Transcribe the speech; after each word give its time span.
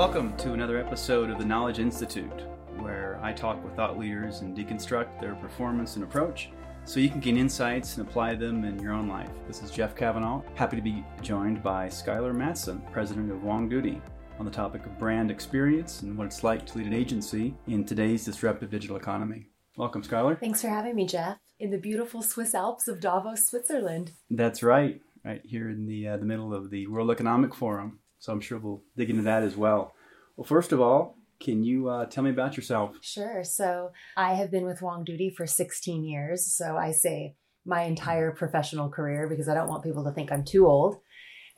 Welcome 0.00 0.34
to 0.38 0.54
another 0.54 0.78
episode 0.78 1.28
of 1.28 1.36
the 1.36 1.44
Knowledge 1.44 1.78
Institute, 1.78 2.46
where 2.78 3.20
I 3.22 3.34
talk 3.34 3.62
with 3.62 3.76
thought 3.76 3.98
leaders 3.98 4.40
and 4.40 4.56
deconstruct 4.56 5.20
their 5.20 5.34
performance 5.34 5.96
and 5.96 6.04
approach 6.04 6.48
so 6.86 7.00
you 7.00 7.10
can 7.10 7.20
gain 7.20 7.36
insights 7.36 7.98
and 7.98 8.08
apply 8.08 8.36
them 8.36 8.64
in 8.64 8.78
your 8.78 8.94
own 8.94 9.08
life. 9.10 9.28
This 9.46 9.62
is 9.62 9.70
Jeff 9.70 9.94
Kavanaugh, 9.94 10.42
happy 10.54 10.76
to 10.76 10.82
be 10.82 11.04
joined 11.20 11.62
by 11.62 11.88
Skylar 11.88 12.34
Matson, 12.34 12.82
president 12.90 13.30
of 13.30 13.44
Wong 13.44 13.68
Doody, 13.68 14.00
on 14.38 14.46
the 14.46 14.50
topic 14.50 14.86
of 14.86 14.98
brand 14.98 15.30
experience 15.30 16.00
and 16.00 16.16
what 16.16 16.26
it's 16.26 16.42
like 16.42 16.64
to 16.64 16.78
lead 16.78 16.86
an 16.86 16.94
agency 16.94 17.54
in 17.66 17.84
today's 17.84 18.24
disruptive 18.24 18.70
digital 18.70 18.96
economy. 18.96 19.48
Welcome, 19.76 20.02
Skylar. 20.02 20.40
Thanks 20.40 20.62
for 20.62 20.70
having 20.70 20.94
me, 20.94 21.06
Jeff, 21.06 21.36
in 21.58 21.70
the 21.70 21.78
beautiful 21.78 22.22
Swiss 22.22 22.54
Alps 22.54 22.88
of 22.88 23.00
Davos, 23.00 23.46
Switzerland. 23.46 24.12
That's 24.30 24.62
right, 24.62 25.02
right 25.26 25.42
here 25.44 25.68
in 25.68 25.84
the 25.84 26.08
uh, 26.08 26.16
the 26.16 26.24
middle 26.24 26.54
of 26.54 26.70
the 26.70 26.86
World 26.86 27.10
Economic 27.10 27.54
Forum. 27.54 27.98
So 28.20 28.32
I'm 28.32 28.40
sure 28.40 28.58
we'll 28.58 28.82
dig 28.96 29.10
into 29.10 29.22
that 29.22 29.42
as 29.42 29.56
well. 29.56 29.94
Well, 30.36 30.44
first 30.44 30.72
of 30.72 30.80
all, 30.80 31.16
can 31.40 31.64
you 31.64 31.88
uh, 31.88 32.04
tell 32.04 32.22
me 32.22 32.30
about 32.30 32.56
yourself? 32.56 32.96
Sure. 33.00 33.42
So 33.42 33.90
I 34.16 34.34
have 34.34 34.50
been 34.50 34.66
with 34.66 34.82
Wong 34.82 35.04
Doody 35.04 35.30
for 35.30 35.46
16 35.46 36.04
years. 36.04 36.54
So 36.54 36.76
I 36.76 36.92
say 36.92 37.34
my 37.64 37.82
entire 37.82 38.30
professional 38.30 38.90
career 38.90 39.26
because 39.28 39.48
I 39.48 39.54
don't 39.54 39.68
want 39.68 39.82
people 39.82 40.04
to 40.04 40.12
think 40.12 40.30
I'm 40.30 40.44
too 40.44 40.66
old. 40.66 40.96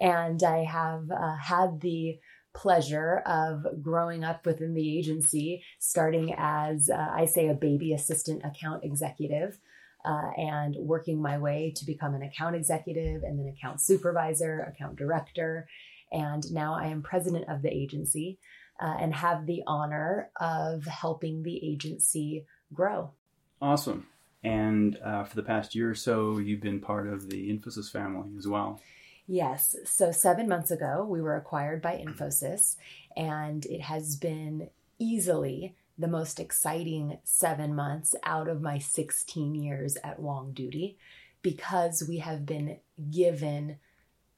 And 0.01 0.43
I 0.43 0.65
have 0.65 1.11
uh, 1.11 1.37
had 1.37 1.81
the 1.81 2.19
pleasure 2.55 3.23
of 3.27 3.65
growing 3.83 4.25
up 4.25 4.47
within 4.47 4.75
the 4.75 4.99
agency, 4.99 5.65
starting 5.81 6.35
as, 6.37 6.89
uh, 6.89 7.09
I 7.13 7.25
say, 7.25 7.49
a 7.49 7.55
baby 7.55 7.93
assistant 7.93 8.43
account 8.45 8.85
executive. 8.85 9.59
Uh, 10.05 10.33
and 10.37 10.75
working 10.81 11.23
my 11.23 11.39
way 11.39 11.73
to 11.77 11.87
become 11.87 12.13
an 12.13 12.23
account 12.23 12.57
executive 12.57 13.23
and 13.23 13.39
then 13.39 13.55
account 13.57 13.81
supervisor, 13.81 14.59
account 14.75 14.97
director. 14.97 15.69
And 16.13 16.51
now 16.53 16.75
I 16.75 16.87
am 16.87 17.03
president 17.03 17.49
of 17.49 17.63
the 17.63 17.75
agency 17.75 18.39
uh, 18.81 18.97
and 19.01 19.15
have 19.15 19.47
the 19.47 19.63
honor 19.67 20.31
of 20.41 20.85
helping 20.85 21.43
the 21.43 21.65
agency 21.65 22.47
grow. 22.73 23.13
Awesome. 23.61 24.07
And 24.45 24.99
uh, 25.05 25.25
for 25.25 25.37
the 25.37 25.43
past 25.43 25.75
year 25.75 25.91
or 25.91 25.95
so, 25.95 26.39
you've 26.39 26.61
been 26.61 26.81
part 26.81 27.07
of 27.07 27.31
the 27.31 27.49
Infosys 27.49 27.91
family 27.91 28.37
as 28.37 28.47
well. 28.47 28.81
Yes. 29.29 29.77
So, 29.85 30.11
seven 30.11 30.49
months 30.49 30.73
ago, 30.73 31.07
we 31.09 31.23
were 31.23 31.37
acquired 31.37 31.81
by 31.81 31.97
Infosys, 31.97 32.77
and 33.17 33.65
it 33.67 33.81
has 33.83 34.17
been 34.17 34.69
easily 34.99 35.77
the 35.97 36.09
most 36.09 36.41
exciting 36.41 37.19
seven 37.23 37.75
months 37.75 38.15
out 38.25 38.49
of 38.49 38.61
my 38.61 38.79
16 38.79 39.55
years 39.55 39.97
at 40.03 40.19
Wong 40.19 40.53
Doody 40.53 40.99
because 41.43 42.05
we 42.09 42.19
have 42.19 42.47
been 42.47 42.79
given 43.11 43.77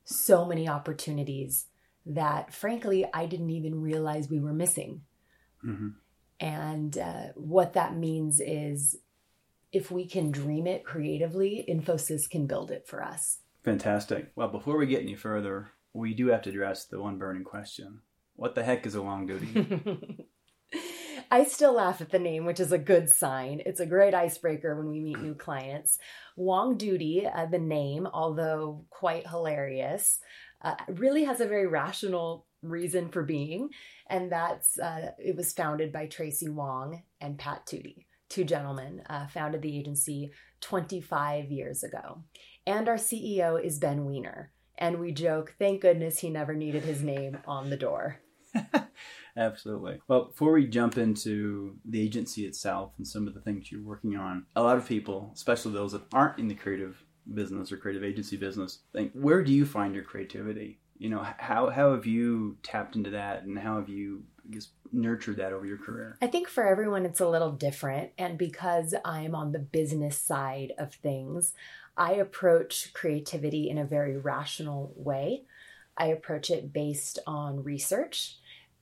so 0.05 0.45
many 0.45 0.69
opportunities 0.69 1.67
that 2.07 2.53
frankly 2.53 3.07
I 3.13 3.27
didn't 3.27 3.51
even 3.51 3.81
realize 3.81 4.29
we 4.29 4.41
were 4.41 4.53
missing. 4.53 5.03
Mm-hmm. 5.65 5.89
And 6.41 6.99
uh, 6.99 7.27
what 7.37 7.73
that 7.75 7.97
means 7.97 8.41
is 8.41 8.99
if 9.73 9.91
we 9.91 10.07
can 10.07 10.31
dream 10.31 10.67
it 10.67 10.85
creatively, 10.85 11.65
Infosys 11.69 12.29
can 12.31 12.47
build 12.47 12.71
it 12.71 12.87
for 12.87 13.03
us. 13.03 13.39
Fantastic. 13.65 14.31
Well, 14.37 14.49
before 14.49 14.77
we 14.77 14.87
get 14.87 15.03
any 15.03 15.15
further, 15.15 15.71
we 15.93 16.15
do 16.15 16.29
have 16.29 16.43
to 16.43 16.51
address 16.51 16.85
the 16.85 17.01
one 17.01 17.19
burning 17.19 17.45
question 17.45 18.01
What 18.37 18.55
the 18.55 18.65
heck 18.65 18.87
is 18.87 18.95
a 18.95 19.03
Wong 19.03 19.27
Doody? 19.27 20.27
I 21.35 21.43
still 21.43 21.73
laugh 21.73 22.01
at 22.01 22.11
the 22.11 22.21
name, 22.21 22.45
which 22.45 22.61
is 22.61 22.71
a 22.71 22.79
good 22.79 23.11
sign. 23.11 23.61
It's 23.67 23.81
a 23.81 23.87
great 23.87 24.15
icebreaker 24.15 24.77
when 24.77 24.89
we 24.89 25.01
meet 25.01 25.19
new 25.19 25.35
clients. 25.35 25.99
Wong 26.37 26.79
Doody, 26.79 27.27
uh, 27.27 27.47
the 27.47 27.59
name, 27.59 28.07
although 28.07 28.85
quite 28.89 29.27
hilarious, 29.27 30.21
uh, 30.63 30.77
really 30.87 31.25
has 31.25 31.41
a 31.41 31.49
very 31.49 31.67
rational 31.67 32.47
reason 32.63 33.09
for 33.09 33.25
being, 33.25 33.71
and 34.09 34.31
that's 34.31 34.79
uh, 34.79 35.11
it 35.19 35.35
was 35.35 35.53
founded 35.53 35.93
by 35.93 36.07
Tracy 36.07 36.49
Wong 36.49 37.03
and 37.21 37.37
Pat 37.37 37.67
Doody, 37.67 38.07
two 38.29 38.45
gentlemen, 38.45 39.03
uh, 39.11 39.27
founded 39.27 39.63
the 39.63 39.77
agency 39.77 40.31
25 40.61 41.51
years 41.51 41.83
ago. 41.83 42.23
And 42.65 42.89
our 42.89 42.95
CEO 42.95 43.61
is 43.61 43.81
Ben 43.81 44.05
Weiner. 44.05 44.53
And 44.79 45.01
we 45.01 45.11
joke, 45.11 45.57
thank 45.59 45.81
goodness 45.81 46.21
he 46.21 46.31
never 46.31 46.55
needed 46.55 46.85
his 46.85 47.03
name 47.03 47.39
on 47.45 47.71
the 47.71 47.77
door. 47.77 48.21
Absolutely. 49.37 50.01
Well, 50.07 50.27
before 50.27 50.53
we 50.53 50.67
jump 50.67 50.97
into 50.97 51.77
the 51.85 52.01
agency 52.01 52.47
itself 52.47 52.93
and 52.99 53.07
some 53.07 53.27
of 53.27 53.35
the 53.35 53.41
things 53.41 53.71
you're 53.71 53.83
working 53.83 54.17
on, 54.17 54.47
a 54.55 54.63
lot 54.63 54.77
of 54.77 54.87
people, 54.87 55.33
especially 55.35 55.73
those 55.73 55.93
that 55.93 56.03
aren't 56.13 56.39
in 56.39 56.49
the 56.49 56.55
creative 56.55 57.03
business 57.33 57.73
or 57.73 57.77
creative 57.77 58.05
agency 58.05 58.37
business 58.37 58.81
think 58.93 59.11
where 59.15 59.43
do 59.43 59.53
you 59.53 59.65
find 59.65 59.95
your 59.95 60.05
creativity? 60.05 60.79
You 60.99 61.11
know 61.11 61.27
how 61.39 61.71
how 61.71 61.93
have 61.93 62.07
you 62.07 62.57
tapped 62.63 62.97
into 62.97 63.11
that 63.11 63.43
and 63.43 63.59
how 63.59 63.77
have 63.77 63.89
you 63.89 64.23
I 64.47 64.55
guess 64.55 64.69
nurtured 64.93 65.39
that 65.39 65.53
over 65.53 65.67
your 65.67 65.79
career? 65.79 66.19
I 66.23 66.27
think 66.27 66.49
for 66.49 66.67
everyone 66.67 67.05
it's 67.05 67.21
a 67.21 67.29
little 67.29 67.51
different. 67.51 68.11
And 68.19 68.39
because 68.39 68.95
i'm 69.05 69.35
on 69.35 69.53
the 69.53 69.59
business 69.59 70.19
side 70.19 70.73
of 70.79 70.95
things 70.95 71.53
i 71.97 72.13
approach 72.13 72.93
creativity 72.93 73.69
in 73.69 73.79
a 73.79 73.85
very 73.85 74.17
rational 74.17 74.93
way. 74.97 75.45
I 75.97 76.07
approach 76.07 76.51
it 76.51 76.73
based 76.73 77.19
on 77.27 77.63
research 77.63 78.37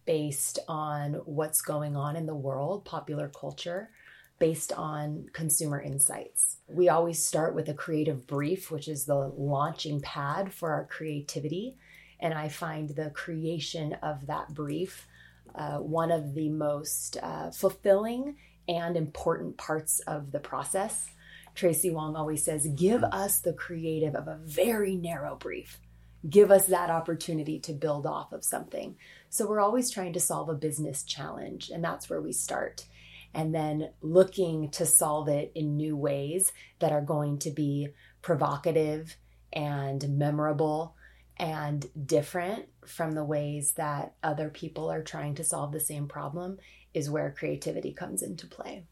based 0.04 0.58
on 0.68 1.14
what's 1.24 1.62
going 1.62 1.96
on 1.96 2.16
in 2.16 2.26
the 2.26 2.34
world 2.34 2.84
popular 2.84 3.28
culture 3.28 3.90
based 4.38 4.72
on 4.72 5.26
consumer 5.32 5.80
insights. 5.80 6.56
We 6.66 6.88
always 6.88 7.22
start 7.22 7.54
with 7.54 7.68
a 7.68 7.74
creative 7.74 8.26
brief, 8.26 8.70
which 8.70 8.88
is 8.88 9.04
the 9.04 9.32
launching 9.36 10.00
pad 10.00 10.52
for 10.52 10.72
our 10.72 10.86
creativity. 10.86 11.76
And 12.18 12.34
I 12.34 12.48
find 12.48 12.88
the 12.90 13.10
creation 13.10 13.92
of 14.02 14.26
that 14.26 14.52
brief 14.52 15.06
uh, 15.54 15.78
one 15.78 16.10
of 16.10 16.34
the 16.34 16.48
most 16.48 17.18
uh, 17.22 17.50
fulfilling 17.50 18.36
and 18.68 18.96
important 18.96 19.56
parts 19.56 20.00
of 20.00 20.32
the 20.32 20.40
process. 20.40 21.10
Tracy 21.54 21.90
Wong 21.90 22.16
always 22.16 22.42
says, 22.44 22.66
Give 22.68 23.04
us 23.04 23.40
the 23.40 23.52
creative 23.52 24.14
of 24.14 24.28
a 24.28 24.38
very 24.44 24.96
narrow 24.96 25.36
brief. 25.36 25.78
Give 26.28 26.50
us 26.50 26.66
that 26.66 26.90
opportunity 26.90 27.58
to 27.60 27.72
build 27.72 28.06
off 28.06 28.32
of 28.32 28.44
something. 28.44 28.96
So 29.28 29.46
we're 29.46 29.60
always 29.60 29.90
trying 29.90 30.12
to 30.12 30.20
solve 30.20 30.48
a 30.48 30.54
business 30.54 31.02
challenge, 31.02 31.70
and 31.70 31.82
that's 31.82 32.08
where 32.08 32.20
we 32.20 32.32
start 32.32 32.86
and 33.34 33.54
then 33.54 33.90
looking 34.00 34.70
to 34.70 34.86
solve 34.86 35.28
it 35.28 35.52
in 35.54 35.76
new 35.76 35.96
ways 35.96 36.52
that 36.80 36.92
are 36.92 37.00
going 37.00 37.38
to 37.38 37.50
be 37.50 37.88
provocative 38.20 39.16
and 39.52 40.06
memorable 40.18 40.94
and 41.38 41.86
different 42.06 42.66
from 42.86 43.12
the 43.12 43.24
ways 43.24 43.72
that 43.72 44.14
other 44.22 44.48
people 44.50 44.90
are 44.90 45.02
trying 45.02 45.34
to 45.34 45.44
solve 45.44 45.72
the 45.72 45.80
same 45.80 46.06
problem 46.06 46.58
is 46.94 47.10
where 47.10 47.34
creativity 47.36 47.92
comes 47.92 48.22
into 48.22 48.46
play. 48.46 48.84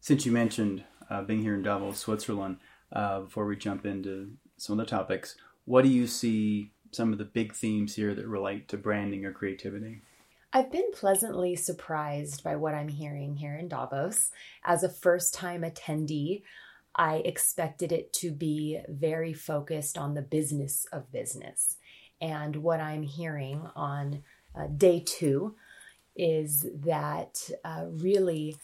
Since 0.00 0.24
you 0.24 0.32
mentioned 0.32 0.84
uh, 1.10 1.22
being 1.22 1.42
here 1.42 1.54
in 1.54 1.62
Davos, 1.62 1.98
Switzerland, 1.98 2.58
uh, 2.92 3.20
before 3.20 3.46
we 3.46 3.56
jump 3.56 3.84
into 3.84 4.30
some 4.56 4.78
of 4.78 4.86
the 4.86 4.90
topics, 4.90 5.36
what 5.64 5.82
do 5.82 5.90
you 5.90 6.06
see 6.06 6.72
some 6.92 7.12
of 7.12 7.18
the 7.18 7.24
big 7.24 7.54
themes 7.54 7.94
here 7.94 8.14
that 8.14 8.26
relate 8.26 8.68
to 8.68 8.76
branding 8.76 9.24
or 9.24 9.32
creativity? 9.32 10.02
I've 10.52 10.72
been 10.72 10.90
pleasantly 10.92 11.56
surprised 11.56 12.42
by 12.42 12.56
what 12.56 12.74
I'm 12.74 12.88
hearing 12.88 13.36
here 13.36 13.54
in 13.54 13.68
Davos. 13.68 14.30
As 14.64 14.82
a 14.82 14.88
first 14.88 15.34
time 15.34 15.62
attendee, 15.62 16.42
I 16.94 17.16
expected 17.16 17.92
it 17.92 18.12
to 18.14 18.32
be 18.32 18.80
very 18.88 19.32
focused 19.34 19.98
on 19.98 20.14
the 20.14 20.22
business 20.22 20.86
of 20.90 21.12
business. 21.12 21.76
And 22.20 22.56
what 22.56 22.80
I'm 22.80 23.02
hearing 23.02 23.68
on 23.76 24.24
uh, 24.58 24.66
day 24.66 25.04
two 25.06 25.54
is 26.16 26.66
that 26.84 27.48
uh, 27.64 27.84
really, 27.88 28.56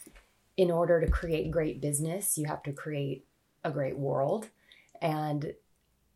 in 0.57 0.71
order 0.71 0.99
to 0.99 1.09
create 1.09 1.51
great 1.51 1.79
business, 1.79 2.37
you 2.37 2.45
have 2.45 2.63
to 2.63 2.73
create 2.73 3.25
a 3.63 3.71
great 3.71 3.97
world. 3.97 4.49
And 5.01 5.53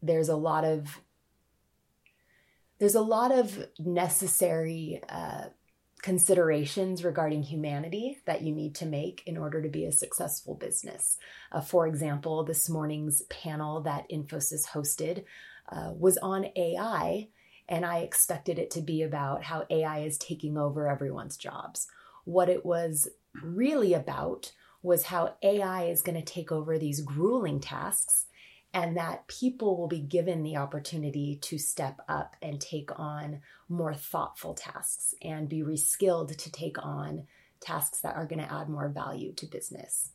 there's 0.02 0.30
a 0.30 0.36
lot 0.36 0.66
of 0.66 1.00
there's 2.80 2.96
a 2.96 3.02
lot 3.02 3.32
of 3.32 3.68
necessary 3.78 5.02
uh, 5.10 5.46
considerations 6.02 7.04
regarding 7.04 7.44
humanity 7.44 8.18
that 8.26 8.42
you 8.42 8.54
need 8.54 8.74
to 8.76 8.86
make 8.86 9.22
in 9.26 9.38
order 9.38 9.62
to 9.62 9.70
be 9.70 9.86
a 9.86 9.92
successful 9.92 10.56
business. 10.56 11.18
Uh, 11.52 11.62
for 11.62 11.88
example, 11.88 12.44
this 12.44 12.70
morning's 12.70 13.22
panel 13.24 13.82
that 13.82 14.10
Infosys 14.10 14.70
hosted 14.70 15.26
uh, 15.70 15.92
was 15.94 16.18
on 16.18 16.48
AI, 16.56 17.28
and 17.68 17.86
I 17.86 18.00
expected 18.00 18.58
it 18.58 18.72
to 18.72 18.82
be 18.82 19.04
about 19.04 19.44
how 19.44 19.66
AI 19.70 20.00
is 20.00 20.18
taking 20.18 20.58
over 20.58 20.88
everyone's 20.88 21.38
jobs. 21.38 21.88
What 22.24 22.50
it 22.50 22.66
was 22.66 23.10
really 23.44 23.94
about 23.94 24.54
was 24.82 25.04
how 25.04 25.36
AI 25.44 25.86
is 25.86 26.02
going 26.02 26.18
to 26.18 26.34
take 26.34 26.52
over 26.52 26.80
these 26.80 27.02
grueling 27.02 27.60
tasks 27.60 28.26
and 28.74 28.98
that 28.98 29.28
people 29.28 29.78
will 29.78 29.88
be 29.88 30.00
given 30.00 30.44
the 30.44 30.58
opportunity 30.58 31.38
to 31.42 31.58
step 31.58 32.00
up 32.08 32.36
and 32.42 32.62
take 32.62 32.98
on 33.00 33.42
more 33.68 33.94
thoughtful 33.94 34.54
tasks 34.54 35.16
and 35.22 35.50
be 35.50 35.62
reskilled 35.62 36.36
to 36.38 36.52
take 36.52 36.78
on 36.84 37.26
tasks 37.60 38.00
that 38.02 38.16
are 38.16 38.26
going 38.26 38.42
to 38.42 38.54
add 38.54 38.70
more 38.70 38.90
value 38.90 39.34
to 39.34 39.46
business. 39.46 40.12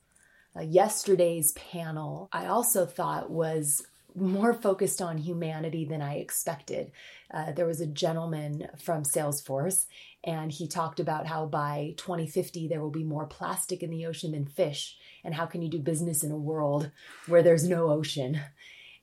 Uh, 0.56 0.60
yesterday's 0.60 1.52
panel, 1.52 2.28
I 2.32 2.46
also 2.46 2.86
thought 2.86 3.30
was 3.30 3.84
more 4.14 4.54
focused 4.54 5.02
on 5.02 5.18
humanity 5.18 5.84
than 5.84 6.00
I 6.00 6.16
expected. 6.16 6.92
Uh, 7.32 7.52
there 7.52 7.66
was 7.66 7.80
a 7.80 7.86
gentleman 7.86 8.68
from 8.78 9.02
Salesforce, 9.02 9.86
and 10.22 10.52
he 10.52 10.68
talked 10.68 11.00
about 11.00 11.26
how 11.26 11.46
by 11.46 11.94
2050 11.96 12.68
there 12.68 12.80
will 12.80 12.90
be 12.90 13.04
more 13.04 13.26
plastic 13.26 13.82
in 13.82 13.90
the 13.90 14.06
ocean 14.06 14.32
than 14.32 14.46
fish, 14.46 14.96
and 15.24 15.34
how 15.34 15.46
can 15.46 15.62
you 15.62 15.70
do 15.70 15.78
business 15.78 16.22
in 16.22 16.30
a 16.30 16.36
world 16.36 16.90
where 17.26 17.42
there's 17.42 17.68
no 17.68 17.90
ocean? 17.90 18.40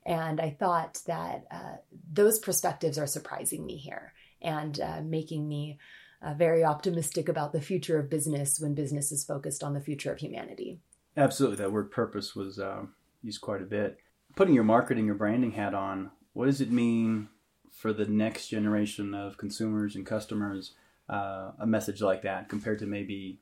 And 0.05 0.39
I 0.39 0.49
thought 0.49 0.99
that 1.07 1.45
uh, 1.51 1.75
those 2.11 2.39
perspectives 2.39 2.97
are 2.97 3.07
surprising 3.07 3.65
me 3.65 3.77
here 3.77 4.13
and 4.41 4.79
uh, 4.79 5.01
making 5.03 5.47
me 5.47 5.77
uh, 6.21 6.33
very 6.33 6.63
optimistic 6.63 7.29
about 7.29 7.51
the 7.51 7.61
future 7.61 7.99
of 7.99 8.09
business 8.09 8.59
when 8.59 8.73
business 8.73 9.11
is 9.11 9.23
focused 9.23 9.63
on 9.63 9.73
the 9.73 9.81
future 9.81 10.11
of 10.11 10.19
humanity. 10.19 10.79
Absolutely, 11.17 11.57
that 11.57 11.71
word 11.71 11.91
purpose 11.91 12.35
was 12.35 12.57
uh, 12.57 12.83
used 13.21 13.41
quite 13.41 13.61
a 13.61 13.65
bit. 13.65 13.97
Putting 14.35 14.55
your 14.55 14.63
marketing 14.63 15.09
or 15.09 15.13
branding 15.13 15.51
hat 15.51 15.73
on, 15.73 16.11
what 16.33 16.45
does 16.45 16.61
it 16.61 16.71
mean 16.71 17.29
for 17.71 17.93
the 17.93 18.05
next 18.05 18.47
generation 18.47 19.13
of 19.13 19.37
consumers 19.37 19.95
and 19.95 20.05
customers? 20.05 20.73
Uh, 21.09 21.51
a 21.59 21.67
message 21.67 22.01
like 22.01 22.21
that 22.21 22.47
compared 22.47 22.79
to 22.79 22.85
maybe 22.85 23.39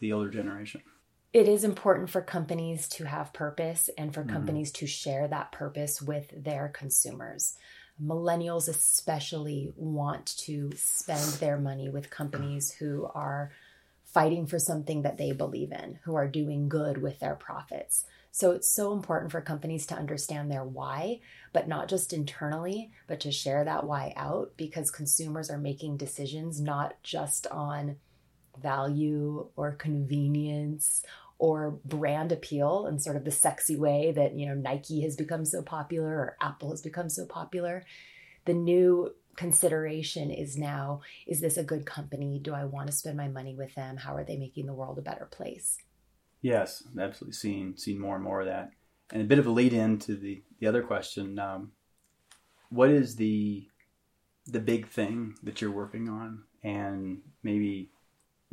the 0.00 0.12
older 0.12 0.28
generation. 0.28 0.82
It 1.32 1.48
is 1.48 1.64
important 1.64 2.10
for 2.10 2.20
companies 2.20 2.88
to 2.90 3.04
have 3.04 3.32
purpose 3.32 3.88
and 3.96 4.12
for 4.12 4.22
mm-hmm. 4.22 4.32
companies 4.32 4.72
to 4.72 4.86
share 4.86 5.26
that 5.28 5.52
purpose 5.52 6.02
with 6.02 6.30
their 6.44 6.68
consumers 6.68 7.56
millennials 8.02 8.68
especially 8.68 9.72
want 9.76 10.26
to 10.36 10.70
spend 10.76 11.22
their 11.34 11.56
money 11.56 11.88
with 11.88 12.10
companies 12.10 12.72
who 12.72 13.08
are 13.14 13.52
fighting 14.04 14.46
for 14.46 14.58
something 14.58 15.02
that 15.02 15.18
they 15.18 15.32
believe 15.32 15.72
in, 15.72 15.98
who 16.04 16.14
are 16.14 16.28
doing 16.28 16.68
good 16.68 16.98
with 16.98 17.18
their 17.20 17.34
profits. 17.34 18.04
So 18.36 18.50
it's 18.50 18.68
so 18.68 18.92
important 18.92 19.32
for 19.32 19.40
companies 19.40 19.86
to 19.86 19.94
understand 19.94 20.50
their 20.50 20.62
why, 20.62 21.20
but 21.54 21.68
not 21.68 21.88
just 21.88 22.12
internally, 22.12 22.90
but 23.06 23.18
to 23.20 23.32
share 23.32 23.64
that 23.64 23.84
why 23.84 24.12
out 24.14 24.52
because 24.58 24.90
consumers 24.90 25.48
are 25.48 25.56
making 25.56 25.96
decisions 25.96 26.60
not 26.60 27.02
just 27.02 27.46
on 27.46 27.96
value 28.60 29.48
or 29.56 29.72
convenience 29.72 31.02
or 31.38 31.78
brand 31.86 32.30
appeal 32.30 32.86
in 32.88 32.98
sort 32.98 33.16
of 33.16 33.24
the 33.24 33.30
sexy 33.30 33.74
way 33.74 34.12
that 34.12 34.34
you 34.34 34.44
know 34.44 34.54
Nike 34.54 35.00
has 35.00 35.16
become 35.16 35.46
so 35.46 35.62
popular 35.62 36.06
or 36.06 36.36
Apple 36.42 36.72
has 36.72 36.82
become 36.82 37.08
so 37.08 37.24
popular. 37.24 37.86
The 38.44 38.52
new 38.52 39.14
consideration 39.36 40.30
is 40.30 40.58
now 40.58 41.00
is 41.26 41.40
this 41.40 41.56
a 41.56 41.64
good 41.64 41.86
company? 41.86 42.38
Do 42.38 42.52
I 42.52 42.66
want 42.66 42.88
to 42.88 42.92
spend 42.92 43.16
my 43.16 43.28
money 43.28 43.54
with 43.54 43.74
them? 43.74 43.96
How 43.96 44.14
are 44.14 44.24
they 44.24 44.36
making 44.36 44.66
the 44.66 44.74
world 44.74 44.98
a 44.98 45.02
better 45.02 45.24
place? 45.24 45.78
Yes, 46.46 46.84
absolutely. 46.96 47.32
Seen 47.32 47.76
seen 47.76 47.98
more 47.98 48.14
and 48.14 48.22
more 48.22 48.40
of 48.40 48.46
that. 48.46 48.70
And 49.12 49.20
a 49.20 49.24
bit 49.24 49.40
of 49.40 49.48
a 49.48 49.50
lead 49.50 49.72
in 49.72 49.98
to 50.00 50.14
the 50.14 50.44
the 50.60 50.68
other 50.68 50.80
question. 50.80 51.40
Um, 51.40 51.72
what 52.68 52.88
is 52.88 53.16
the 53.16 53.66
the 54.46 54.60
big 54.60 54.86
thing 54.86 55.34
that 55.42 55.60
you're 55.60 55.72
working 55.72 56.08
on, 56.08 56.44
and 56.62 57.22
maybe 57.42 57.90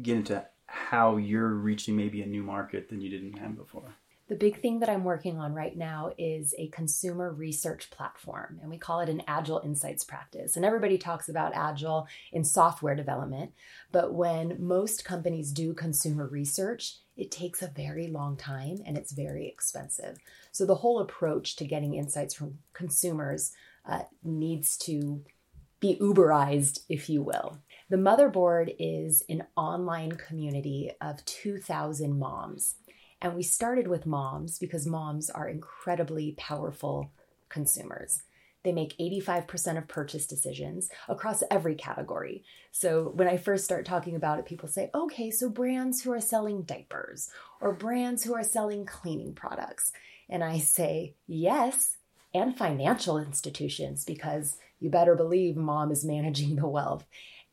get 0.01 0.17
into 0.17 0.43
how 0.65 1.17
you're 1.17 1.53
reaching 1.53 1.95
maybe 1.95 2.23
a 2.23 2.25
new 2.25 2.41
market 2.41 2.89
than 2.89 2.99
you 2.99 3.11
didn't 3.11 3.37
have 3.37 3.55
before? 3.55 3.93
The 4.33 4.39
big 4.39 4.61
thing 4.61 4.79
that 4.79 4.89
I'm 4.89 5.03
working 5.03 5.37
on 5.37 5.53
right 5.53 5.77
now 5.77 6.11
is 6.17 6.55
a 6.57 6.69
consumer 6.69 7.31
research 7.31 7.91
platform, 7.91 8.57
and 8.63 8.71
we 8.71 8.79
call 8.79 8.99
it 8.99 9.07
an 9.07 9.21
Agile 9.27 9.61
Insights 9.63 10.03
practice. 10.03 10.55
And 10.55 10.65
everybody 10.65 10.97
talks 10.97 11.29
about 11.29 11.53
Agile 11.53 12.07
in 12.31 12.43
software 12.43 12.95
development, 12.95 13.51
but 13.91 14.15
when 14.15 14.57
most 14.57 15.05
companies 15.05 15.51
do 15.51 15.75
consumer 15.75 16.25
research, 16.25 16.95
it 17.15 17.29
takes 17.29 17.61
a 17.61 17.67
very 17.67 18.07
long 18.07 18.35
time 18.35 18.79
and 18.87 18.97
it's 18.97 19.11
very 19.11 19.47
expensive. 19.47 20.17
So 20.51 20.65
the 20.65 20.73
whole 20.73 20.99
approach 20.99 21.55
to 21.57 21.67
getting 21.67 21.93
insights 21.93 22.33
from 22.33 22.57
consumers 22.73 23.51
uh, 23.85 24.01
needs 24.23 24.77
to 24.77 25.21
be 25.79 25.97
Uberized, 25.97 26.79
if 26.89 27.07
you 27.07 27.21
will. 27.21 27.59
The 27.89 27.97
Motherboard 27.97 28.73
is 28.79 29.21
an 29.29 29.43
online 29.55 30.13
community 30.13 30.89
of 31.01 31.23
2,000 31.25 32.17
moms. 32.17 32.77
And 33.23 33.35
we 33.35 33.41
started 33.41 33.87
with 33.87 34.05
moms 34.05 34.59
because 34.59 34.85
moms 34.85 35.29
are 35.29 35.47
incredibly 35.47 36.33
powerful 36.33 37.09
consumers. 37.47 38.23
They 38.63 38.73
make 38.73 38.97
85% 38.97 39.77
of 39.77 39.87
purchase 39.87 40.27
decisions 40.27 40.89
across 41.07 41.41
every 41.49 41.75
category. 41.75 42.43
So 42.71 43.13
when 43.15 43.29
I 43.29 43.37
first 43.37 43.63
start 43.63 43.85
talking 43.85 44.17
about 44.17 44.39
it, 44.39 44.45
people 44.45 44.67
say, 44.67 44.89
okay, 44.93 45.31
so 45.31 45.49
brands 45.49 46.01
who 46.01 46.11
are 46.11 46.19
selling 46.19 46.63
diapers 46.63 47.29
or 47.61 47.73
brands 47.73 48.25
who 48.25 48.35
are 48.35 48.43
selling 48.43 48.85
cleaning 48.85 49.33
products. 49.33 49.93
And 50.29 50.43
I 50.43 50.57
say, 50.59 51.15
yes, 51.25 51.95
and 52.33 52.57
financial 52.57 53.17
institutions, 53.17 54.03
because 54.03 54.57
you 54.81 54.89
better 54.89 55.15
believe 55.15 55.55
mom 55.55 55.91
is 55.91 56.03
managing 56.03 56.57
the 56.57 56.67
wealth 56.67 57.05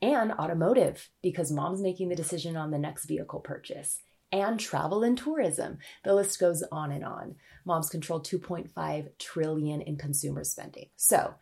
and 0.02 0.32
automotive 0.32 1.10
because 1.22 1.52
mom's 1.52 1.80
making 1.80 2.08
the 2.08 2.16
decision 2.16 2.56
on 2.56 2.72
the 2.72 2.78
next 2.78 3.04
vehicle 3.04 3.38
purchase 3.38 4.00
and 4.32 4.58
travel 4.60 5.02
and 5.02 5.16
tourism. 5.16 5.78
The 6.04 6.14
list 6.14 6.38
goes 6.38 6.62
on 6.70 6.92
and 6.92 7.04
on. 7.04 7.36
Moms 7.64 7.88
control 7.88 8.20
2.5 8.20 9.18
trillion 9.18 9.80
in 9.80 9.96
consumer 9.96 10.44
spending. 10.44 10.88
So, 10.96 11.34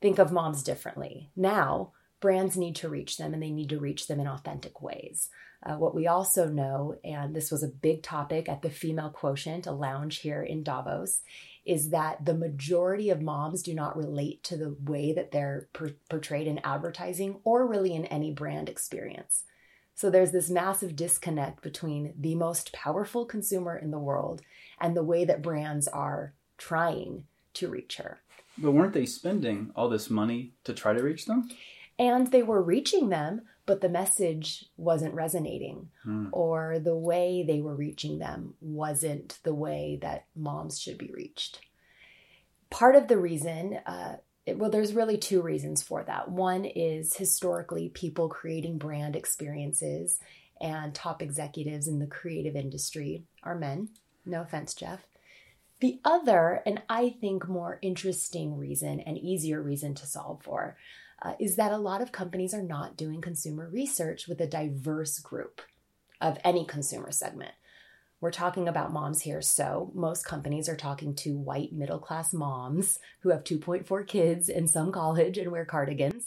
think 0.00 0.18
of 0.18 0.32
moms 0.32 0.62
differently. 0.62 1.30
Now, 1.36 1.92
brands 2.20 2.56
need 2.56 2.76
to 2.76 2.88
reach 2.88 3.16
them 3.16 3.34
and 3.34 3.42
they 3.42 3.50
need 3.50 3.68
to 3.70 3.78
reach 3.78 4.06
them 4.06 4.20
in 4.20 4.26
authentic 4.26 4.80
ways. 4.80 5.28
Uh, 5.64 5.74
what 5.74 5.94
we 5.94 6.06
also 6.06 6.48
know, 6.48 6.96
and 7.04 7.34
this 7.34 7.50
was 7.50 7.62
a 7.62 7.68
big 7.68 8.02
topic 8.02 8.48
at 8.48 8.62
the 8.62 8.70
Female 8.70 9.10
Quotient, 9.10 9.66
a 9.66 9.72
lounge 9.72 10.18
here 10.18 10.42
in 10.42 10.62
Davos, 10.62 11.20
is 11.64 11.90
that 11.90 12.24
the 12.24 12.34
majority 12.34 13.10
of 13.10 13.22
moms 13.22 13.62
do 13.62 13.72
not 13.72 13.96
relate 13.96 14.42
to 14.44 14.56
the 14.56 14.76
way 14.84 15.12
that 15.12 15.30
they're 15.30 15.68
per- 15.72 15.94
portrayed 16.08 16.48
in 16.48 16.60
advertising 16.64 17.40
or 17.44 17.66
really 17.66 17.94
in 17.94 18.06
any 18.06 18.32
brand 18.32 18.68
experience. 18.68 19.44
So 19.94 20.10
there's 20.10 20.32
this 20.32 20.50
massive 20.50 20.96
disconnect 20.96 21.62
between 21.62 22.14
the 22.18 22.34
most 22.34 22.72
powerful 22.72 23.24
consumer 23.24 23.76
in 23.76 23.90
the 23.90 23.98
world 23.98 24.42
and 24.80 24.96
the 24.96 25.02
way 25.02 25.24
that 25.24 25.42
brands 25.42 25.86
are 25.88 26.34
trying 26.58 27.24
to 27.54 27.68
reach 27.68 27.96
her. 27.96 28.20
But 28.58 28.72
weren't 28.72 28.92
they 28.92 29.06
spending 29.06 29.70
all 29.74 29.88
this 29.88 30.10
money 30.10 30.52
to 30.64 30.74
try 30.74 30.92
to 30.92 31.02
reach 31.02 31.26
them? 31.26 31.48
And 31.98 32.30
they 32.30 32.42
were 32.42 32.62
reaching 32.62 33.08
them, 33.08 33.42
but 33.66 33.80
the 33.80 33.88
message 33.88 34.66
wasn't 34.76 35.14
resonating 35.14 35.90
hmm. 36.02 36.28
or 36.32 36.78
the 36.78 36.96
way 36.96 37.44
they 37.46 37.60
were 37.60 37.74
reaching 37.74 38.18
them 38.18 38.54
wasn't 38.60 39.38
the 39.42 39.54
way 39.54 39.98
that 40.02 40.26
moms 40.34 40.80
should 40.80 40.98
be 40.98 41.12
reached. 41.12 41.60
Part 42.70 42.96
of 42.96 43.08
the 43.08 43.18
reason, 43.18 43.78
uh, 43.86 44.16
well, 44.46 44.70
there's 44.70 44.94
really 44.94 45.18
two 45.18 45.40
reasons 45.40 45.82
for 45.82 46.02
that. 46.04 46.30
One 46.30 46.64
is 46.64 47.16
historically 47.16 47.88
people 47.88 48.28
creating 48.28 48.78
brand 48.78 49.14
experiences 49.14 50.18
and 50.60 50.94
top 50.94 51.22
executives 51.22 51.88
in 51.88 51.98
the 51.98 52.06
creative 52.06 52.56
industry 52.56 53.24
are 53.42 53.54
men. 53.54 53.88
No 54.24 54.42
offense, 54.42 54.74
Jeff. 54.74 55.06
The 55.80 56.00
other, 56.04 56.62
and 56.64 56.82
I 56.88 57.10
think 57.20 57.48
more 57.48 57.78
interesting 57.82 58.56
reason 58.56 59.00
and 59.00 59.18
easier 59.18 59.60
reason 59.60 59.94
to 59.94 60.06
solve 60.06 60.42
for, 60.42 60.76
uh, 61.20 61.34
is 61.40 61.56
that 61.56 61.72
a 61.72 61.78
lot 61.78 62.00
of 62.00 62.12
companies 62.12 62.54
are 62.54 62.62
not 62.62 62.96
doing 62.96 63.20
consumer 63.20 63.68
research 63.68 64.28
with 64.28 64.40
a 64.40 64.46
diverse 64.46 65.18
group 65.18 65.60
of 66.20 66.38
any 66.44 66.64
consumer 66.64 67.10
segment. 67.10 67.52
We're 68.22 68.30
talking 68.30 68.68
about 68.68 68.92
moms 68.92 69.22
here, 69.22 69.42
so 69.42 69.90
most 69.96 70.24
companies 70.24 70.68
are 70.68 70.76
talking 70.76 71.16
to 71.16 71.36
white 71.36 71.72
middle 71.72 71.98
class 71.98 72.32
moms 72.32 73.00
who 73.22 73.30
have 73.30 73.42
2.4 73.42 74.06
kids 74.06 74.48
in 74.48 74.68
some 74.68 74.92
college 74.92 75.38
and 75.38 75.50
wear 75.50 75.64
cardigans. 75.64 76.26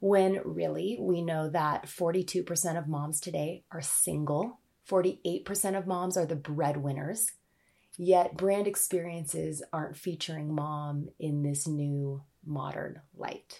When 0.00 0.40
really 0.46 0.96
we 0.98 1.20
know 1.20 1.50
that 1.50 1.88
42% 1.88 2.78
of 2.78 2.88
moms 2.88 3.20
today 3.20 3.64
are 3.70 3.82
single, 3.82 4.60
48% 4.88 5.76
of 5.76 5.86
moms 5.86 6.16
are 6.16 6.24
the 6.24 6.36
breadwinners, 6.36 7.32
yet 7.98 8.38
brand 8.38 8.66
experiences 8.66 9.62
aren't 9.74 9.98
featuring 9.98 10.54
mom 10.54 11.10
in 11.18 11.42
this 11.42 11.66
new 11.66 12.22
modern 12.46 13.02
light. 13.14 13.58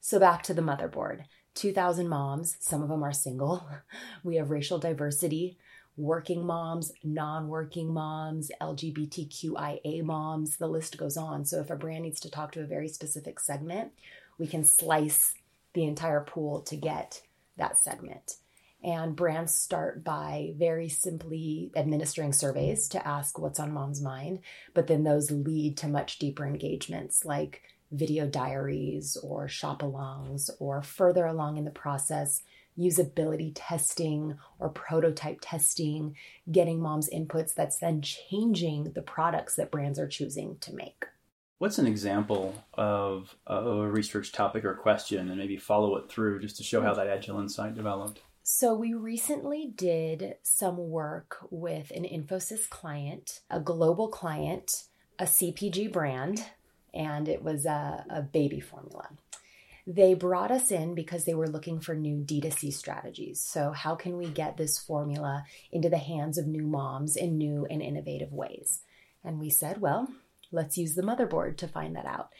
So 0.00 0.18
back 0.18 0.42
to 0.42 0.54
the 0.54 0.62
motherboard 0.62 1.26
2,000 1.54 2.08
moms, 2.08 2.56
some 2.58 2.82
of 2.82 2.88
them 2.88 3.04
are 3.04 3.12
single. 3.12 3.68
We 4.24 4.36
have 4.36 4.50
racial 4.50 4.78
diversity, 4.78 5.56
working 5.96 6.44
moms, 6.44 6.92
non 7.02 7.48
working 7.48 7.92
moms, 7.92 8.50
LGBTQIA 8.60 10.02
moms, 10.02 10.56
the 10.56 10.68
list 10.68 10.98
goes 10.98 11.16
on. 11.16 11.44
So 11.44 11.60
if 11.60 11.70
a 11.70 11.76
brand 11.76 12.04
needs 12.04 12.20
to 12.20 12.30
talk 12.30 12.52
to 12.52 12.62
a 12.62 12.66
very 12.66 12.88
specific 12.88 13.40
segment, 13.40 13.92
we 14.38 14.46
can 14.46 14.64
slice 14.64 15.34
the 15.72 15.84
entire 15.84 16.20
pool 16.20 16.60
to 16.62 16.76
get 16.76 17.22
that 17.56 17.78
segment. 17.78 18.36
And 18.84 19.16
brands 19.16 19.54
start 19.54 20.04
by 20.04 20.52
very 20.56 20.88
simply 20.88 21.72
administering 21.74 22.32
surveys 22.32 22.88
to 22.90 23.06
ask 23.06 23.38
what's 23.38 23.58
on 23.58 23.72
mom's 23.72 24.02
mind, 24.02 24.40
but 24.74 24.86
then 24.86 25.02
those 25.02 25.30
lead 25.30 25.76
to 25.78 25.88
much 25.88 26.18
deeper 26.18 26.46
engagements 26.46 27.24
like 27.24 27.62
video 27.90 28.26
diaries 28.26 29.16
or 29.22 29.48
shop 29.48 29.80
alongs, 29.80 30.50
or 30.58 30.82
further 30.82 31.24
along 31.24 31.56
in 31.56 31.64
the 31.64 31.70
process, 31.70 32.42
usability 32.78 33.52
testing 33.54 34.36
or 34.58 34.68
prototype 34.68 35.38
testing, 35.40 36.16
getting 36.50 36.80
mom's 36.80 37.08
inputs 37.10 37.54
that's 37.54 37.78
then 37.78 38.02
changing 38.02 38.92
the 38.94 39.02
products 39.02 39.56
that 39.56 39.70
brands 39.70 39.98
are 39.98 40.08
choosing 40.08 40.56
to 40.60 40.74
make. 40.74 41.06
What's 41.58 41.78
an 41.78 41.86
example 41.86 42.62
of 42.74 43.34
a 43.46 43.72
research 43.88 44.32
topic 44.32 44.64
or 44.64 44.74
question 44.74 45.30
and 45.30 45.38
maybe 45.38 45.56
follow 45.56 45.96
it 45.96 46.10
through 46.10 46.40
just 46.40 46.58
to 46.58 46.62
show 46.62 46.82
how 46.82 46.92
that 46.94 47.08
agile 47.08 47.40
insight 47.40 47.74
developed? 47.74 48.20
So, 48.42 48.74
we 48.74 48.94
recently 48.94 49.72
did 49.74 50.36
some 50.44 50.76
work 50.76 51.38
with 51.50 51.90
an 51.90 52.04
Infosys 52.04 52.68
client, 52.68 53.40
a 53.50 53.58
global 53.58 54.06
client, 54.06 54.84
a 55.18 55.24
CPG 55.24 55.90
brand, 55.90 56.44
and 56.94 57.28
it 57.28 57.42
was 57.42 57.66
a, 57.66 58.04
a 58.08 58.22
baby 58.22 58.60
formula. 58.60 59.08
They 59.86 60.14
brought 60.14 60.50
us 60.50 60.72
in 60.72 60.94
because 60.94 61.24
they 61.24 61.34
were 61.34 61.48
looking 61.48 61.80
for 61.80 61.94
new 61.94 62.16
D2C 62.18 62.72
strategies. 62.72 63.40
So, 63.40 63.70
how 63.70 63.94
can 63.94 64.16
we 64.16 64.26
get 64.26 64.56
this 64.56 64.78
formula 64.78 65.44
into 65.70 65.88
the 65.88 65.98
hands 65.98 66.38
of 66.38 66.46
new 66.46 66.66
moms 66.66 67.16
in 67.16 67.38
new 67.38 67.66
and 67.70 67.80
innovative 67.80 68.32
ways? 68.32 68.80
And 69.24 69.38
we 69.38 69.50
said, 69.50 69.80
well, 69.80 70.08
let's 70.50 70.78
use 70.78 70.94
the 70.94 71.02
motherboard 71.02 71.56
to 71.58 71.68
find 71.68 71.94
that 71.96 72.06
out. 72.06 72.30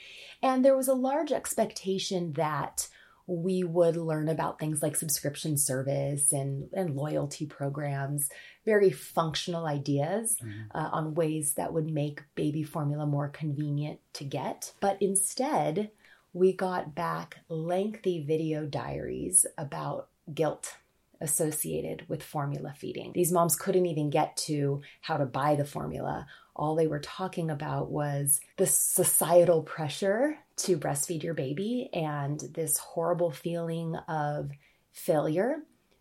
And 0.42 0.64
there 0.64 0.76
was 0.76 0.88
a 0.88 0.94
large 0.94 1.32
expectation 1.32 2.32
that 2.34 2.88
we 3.26 3.64
would 3.64 3.96
learn 3.96 4.28
about 4.28 4.58
things 4.58 4.82
like 4.82 4.94
subscription 4.94 5.56
service 5.56 6.32
and, 6.32 6.68
and 6.72 6.94
loyalty 6.94 7.44
programs, 7.44 8.30
very 8.64 8.90
functional 8.90 9.66
ideas 9.66 10.36
mm-hmm. 10.40 10.76
uh, 10.76 10.90
on 10.92 11.14
ways 11.14 11.54
that 11.54 11.72
would 11.72 11.90
make 11.90 12.22
baby 12.36 12.62
formula 12.62 13.04
more 13.04 13.28
convenient 13.28 13.98
to 14.12 14.24
get. 14.24 14.72
But 14.80 14.96
instead, 15.02 15.90
we 16.36 16.52
got 16.52 16.94
back 16.94 17.38
lengthy 17.48 18.22
video 18.22 18.66
diaries 18.66 19.46
about 19.56 20.08
guilt 20.34 20.76
associated 21.18 22.04
with 22.08 22.22
formula 22.22 22.74
feeding. 22.76 23.12
These 23.14 23.32
moms 23.32 23.56
couldn't 23.56 23.86
even 23.86 24.10
get 24.10 24.36
to 24.38 24.82
how 25.00 25.16
to 25.16 25.24
buy 25.24 25.54
the 25.54 25.64
formula 25.64 26.26
all 26.56 26.74
they 26.74 26.86
were 26.86 27.00
talking 27.00 27.50
about 27.50 27.90
was 27.90 28.40
the 28.56 28.66
societal 28.66 29.62
pressure 29.62 30.38
to 30.56 30.78
breastfeed 30.78 31.22
your 31.22 31.34
baby 31.34 31.90
and 31.92 32.40
this 32.54 32.78
horrible 32.78 33.30
feeling 33.30 33.94
of 34.08 34.50
failure 34.92 35.58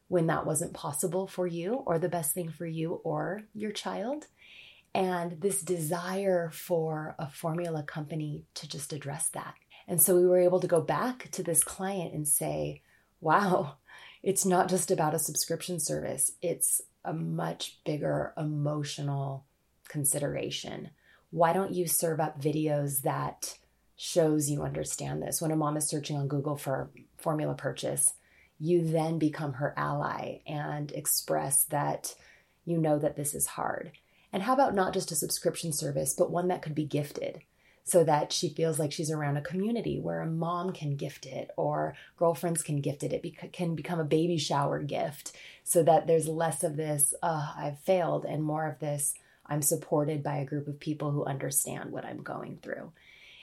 when 0.07 0.27
that 0.27 0.45
wasn't 0.45 0.73
possible 0.73 1.27
for 1.27 1.45
you 1.45 1.73
or 1.85 1.99
the 1.99 2.09
best 2.09 2.33
thing 2.33 2.49
for 2.49 2.65
you 2.65 2.93
or 3.03 3.41
your 3.53 3.71
child. 3.71 4.27
And 4.93 5.41
this 5.41 5.61
desire 5.61 6.49
for 6.53 7.15
a 7.19 7.29
formula 7.29 7.83
company 7.83 8.45
to 8.53 8.69
just 8.69 8.93
address 8.93 9.27
that. 9.29 9.55
And 9.87 10.01
so 10.01 10.15
we 10.15 10.25
were 10.25 10.39
able 10.39 10.59
to 10.59 10.67
go 10.67 10.81
back 10.81 11.29
to 11.31 11.43
this 11.43 11.63
client 11.63 12.13
and 12.13 12.27
say, 12.27 12.81
wow, 13.21 13.75
it's 14.23 14.45
not 14.45 14.69
just 14.69 14.89
about 14.89 15.13
a 15.13 15.19
subscription 15.19 15.79
service, 15.79 16.31
it's 16.41 16.81
a 17.03 17.13
much 17.13 17.79
bigger 17.85 18.33
emotional 18.37 19.45
consideration. 19.87 20.89
Why 21.29 21.53
don't 21.53 21.73
you 21.73 21.87
serve 21.87 22.19
up 22.19 22.41
videos 22.41 23.03
that 23.03 23.57
shows 23.95 24.49
you 24.49 24.63
understand 24.63 25.21
this? 25.21 25.41
When 25.41 25.51
a 25.51 25.55
mom 25.55 25.77
is 25.77 25.87
searching 25.87 26.17
on 26.17 26.27
Google 26.27 26.57
for 26.57 26.89
formula 27.17 27.53
purchase, 27.53 28.13
you 28.59 28.83
then 28.87 29.19
become 29.19 29.53
her 29.53 29.73
ally 29.77 30.39
and 30.47 30.91
express 30.93 31.65
that 31.65 32.15
you 32.65 32.77
know 32.77 32.97
that 32.97 33.15
this 33.15 33.35
is 33.35 33.45
hard. 33.45 33.91
And 34.33 34.43
how 34.43 34.53
about 34.53 34.73
not 34.73 34.93
just 34.93 35.11
a 35.11 35.15
subscription 35.15 35.71
service, 35.71 36.13
but 36.13 36.31
one 36.31 36.47
that 36.47 36.61
could 36.61 36.75
be 36.75 36.85
gifted 36.85 37.41
so 37.85 38.03
that 38.03 38.33
she 38.33 38.49
feels 38.49 38.79
like 38.79 38.91
she's 38.91 39.11
around 39.11 39.37
a 39.37 39.41
community 39.41 39.99
where 39.99 40.21
a 40.21 40.27
mom 40.27 40.73
can 40.73 40.95
gift 40.95 41.27
it 41.27 41.51
or 41.55 41.95
girlfriends 42.17 42.63
can 42.63 42.81
gift 42.81 43.03
it. 43.03 43.13
It 43.13 43.53
can 43.53 43.75
become 43.75 43.99
a 43.99 44.03
baby 44.03 44.37
shower 44.37 44.81
gift 44.81 45.33
so 45.63 45.83
that 45.83 46.07
there's 46.07 46.27
less 46.27 46.63
of 46.63 46.77
this, 46.77 47.13
oh, 47.21 47.53
I've 47.55 47.79
failed, 47.79 48.25
and 48.25 48.43
more 48.43 48.67
of 48.67 48.79
this, 48.79 49.13
I'm 49.45 49.61
supported 49.61 50.23
by 50.23 50.37
a 50.37 50.45
group 50.45 50.67
of 50.67 50.79
people 50.79 51.11
who 51.11 51.25
understand 51.25 51.91
what 51.91 52.05
I'm 52.05 52.23
going 52.23 52.57
through. 52.63 52.91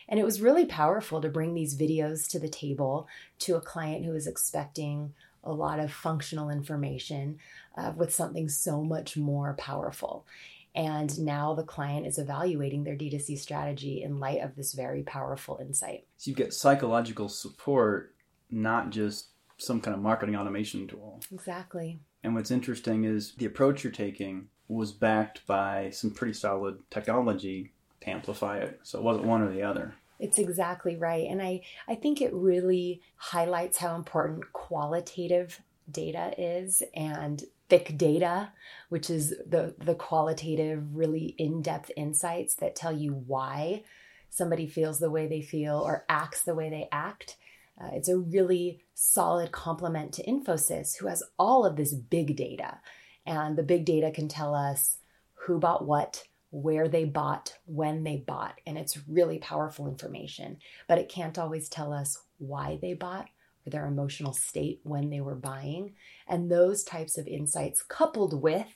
And 0.09 0.19
it 0.19 0.25
was 0.25 0.41
really 0.41 0.67
powerful 0.67 1.21
to 1.21 1.29
bring 1.29 1.55
these 1.55 1.79
videos 1.79 2.29
to 2.31 2.41
the 2.41 2.49
table 2.49 3.07
to 3.41 3.55
a 3.55 3.61
client 3.61 4.05
who 4.05 4.11
was 4.11 4.27
expecting 4.27 5.15
a 5.45 5.53
lot 5.53 5.79
of 5.79 5.93
functional 5.93 6.51
information 6.51 7.39
uh, 7.77 7.93
with 7.97 8.13
something 8.13 8.49
so 8.49 8.83
much 8.83 9.17
more 9.17 9.55
powerful. 9.55 10.27
And 10.75 11.19
now 11.21 11.55
the 11.55 11.63
client 11.63 12.07
is 12.07 12.19
evaluating 12.19 12.85
their 12.85 12.97
D2C 12.97 13.39
strategy 13.39 14.03
in 14.03 14.19
light 14.19 14.41
of 14.41 14.57
this 14.57 14.73
very 14.73 15.03
powerful 15.03 15.59
insight. 15.61 16.07
So 16.17 16.31
you 16.31 16.35
get 16.35 16.55
psychological 16.55 17.29
support, 17.29 18.15
not 18.51 18.91
just 18.91 19.29
some 19.59 19.81
kind 19.81 19.95
of 19.95 20.03
marketing 20.03 20.37
automation 20.37 20.89
tool. 20.89 21.21
Exactly. 21.33 22.01
And 22.25 22.35
what's 22.35 22.51
interesting 22.51 23.05
is 23.05 23.35
the 23.35 23.47
approach 23.47 23.85
you're 23.85 23.93
taking 23.93 24.49
was 24.69 24.93
backed 24.93 25.47
by 25.47 25.91
some 25.91 26.11
pretty 26.11 26.33
solid 26.33 26.79
technology 26.91 27.73
to 28.01 28.11
amplify 28.11 28.59
it. 28.59 28.81
So 28.83 28.99
it 28.99 29.05
wasn't 29.05 29.27
one 29.27 29.43
or 29.43 29.53
the 29.53 29.63
other. 29.63 29.95
It's 30.19 30.39
exactly 30.39 30.97
right. 30.97 31.27
And 31.29 31.43
I, 31.43 31.63
I 31.89 31.97
think 31.97 32.21
it 32.21 32.33
really 32.33 33.03
highlights 33.17 33.79
how 33.79 33.97
important 33.97 34.53
qualitative 34.53 35.61
data 35.91 36.33
is 36.39 36.83
and 36.95 37.43
thick 37.73 37.97
data, 37.97 38.53
which 38.91 39.09
is 39.09 39.31
the, 39.49 39.75
the 39.79 39.95
qualitative, 39.95 40.95
really 40.95 41.35
in 41.39 41.63
depth 41.63 41.91
insights 41.97 42.55
that 42.57 42.77
tell 42.77 42.93
you 42.93 43.15
why 43.27 43.83
somebody 44.29 44.67
feels 44.67 44.99
the 44.99 45.11
way 45.11 45.27
they 45.27 45.41
feel 45.41 45.79
or 45.79 46.05
acts 46.07 46.43
the 46.43 46.55
way 46.55 46.69
they 46.69 46.87
act. 46.93 47.39
Uh, 47.81 47.89
it's 47.95 48.11
a 48.11 48.19
really 48.19 48.83
solid 48.93 49.53
complement 49.53 50.13
to 50.13 50.23
Infosys, 50.25 50.99
who 50.99 51.07
has 51.07 51.23
all 51.39 51.65
of 51.65 51.77
this 51.77 51.95
big 51.95 52.37
data. 52.37 52.79
And 53.25 53.57
the 53.57 53.63
big 53.63 53.87
data 53.87 54.11
can 54.11 54.29
tell 54.29 54.55
us 54.55 54.99
who 55.33 55.59
bought 55.59 55.87
what, 55.87 56.25
where 56.51 56.89
they 56.89 57.07
bought, 57.07 57.57
when 57.65 58.05
they 58.05 58.19
bought. 58.19 58.61
And 58.67 58.77
it's 58.77 59.09
really 59.09 59.39
powerful 59.39 59.89
information. 59.89 60.59
But 60.89 60.99
it 60.99 61.09
can't 61.09 61.39
always 61.39 61.71
tell 61.71 61.95
us 61.95 62.21
why 62.37 62.79
they 62.83 62.93
bought 62.93 63.31
or 63.67 63.71
their 63.71 63.87
emotional 63.87 64.33
state 64.33 64.81
when 64.83 65.11
they 65.11 65.21
were 65.21 65.35
buying. 65.35 65.95
And 66.29 66.51
those 66.51 66.85
types 66.85 67.19
of 67.19 67.27
insights, 67.27 67.83
coupled 67.83 68.43
with 68.43 68.67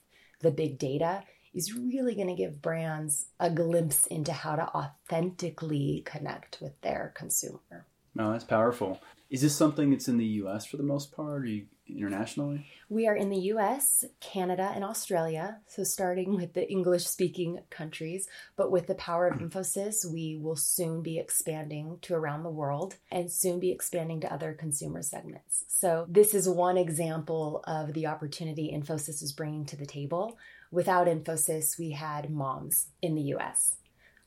the 0.40 0.50
big 0.50 0.78
data, 0.78 1.24
is 1.54 1.74
really 1.74 2.14
going 2.14 2.28
to 2.28 2.34
give 2.34 2.60
brands 2.60 3.26
a 3.40 3.50
glimpse 3.50 4.06
into 4.06 4.32
how 4.32 4.56
to 4.56 4.68
authentically 4.68 6.02
connect 6.04 6.58
with 6.60 6.78
their 6.82 7.14
consumer. 7.16 7.86
No, 8.14 8.32
that's 8.32 8.44
powerful. 8.44 9.00
Is 9.28 9.42
this 9.42 9.56
something 9.56 9.90
that's 9.90 10.08
in 10.08 10.18
the 10.18 10.24
US 10.24 10.66
for 10.66 10.76
the 10.76 10.82
most 10.82 11.12
part? 11.12 11.44
or 11.44 11.62
internationally? 11.88 12.66
We 12.88 13.06
are 13.06 13.16
in 13.16 13.30
the 13.30 13.38
US, 13.52 14.04
Canada, 14.20 14.72
and 14.74 14.84
Australia. 14.84 15.58
So, 15.66 15.84
starting 15.84 16.36
with 16.36 16.54
the 16.54 16.68
English 16.70 17.06
speaking 17.06 17.60
countries, 17.70 18.28
but 18.56 18.70
with 18.70 18.86
the 18.86 18.94
power 18.94 19.26
of 19.26 19.38
Infosys, 19.38 20.04
we 20.10 20.38
will 20.40 20.56
soon 20.56 21.02
be 21.02 21.18
expanding 21.18 21.98
to 22.02 22.14
around 22.14 22.42
the 22.42 22.50
world 22.50 22.96
and 23.10 23.30
soon 23.30 23.60
be 23.60 23.70
expanding 23.70 24.20
to 24.20 24.32
other 24.32 24.52
consumer 24.52 25.02
segments. 25.02 25.64
So, 25.68 26.06
this 26.08 26.34
is 26.34 26.48
one 26.48 26.76
example 26.76 27.62
of 27.66 27.92
the 27.92 28.06
opportunity 28.06 28.72
Infosys 28.72 29.22
is 29.22 29.32
bringing 29.32 29.64
to 29.66 29.76
the 29.76 29.86
table. 29.86 30.38
Without 30.70 31.06
Infosys, 31.06 31.78
we 31.78 31.92
had 31.92 32.30
moms 32.30 32.88
in 33.02 33.14
the 33.14 33.34
US. 33.34 33.76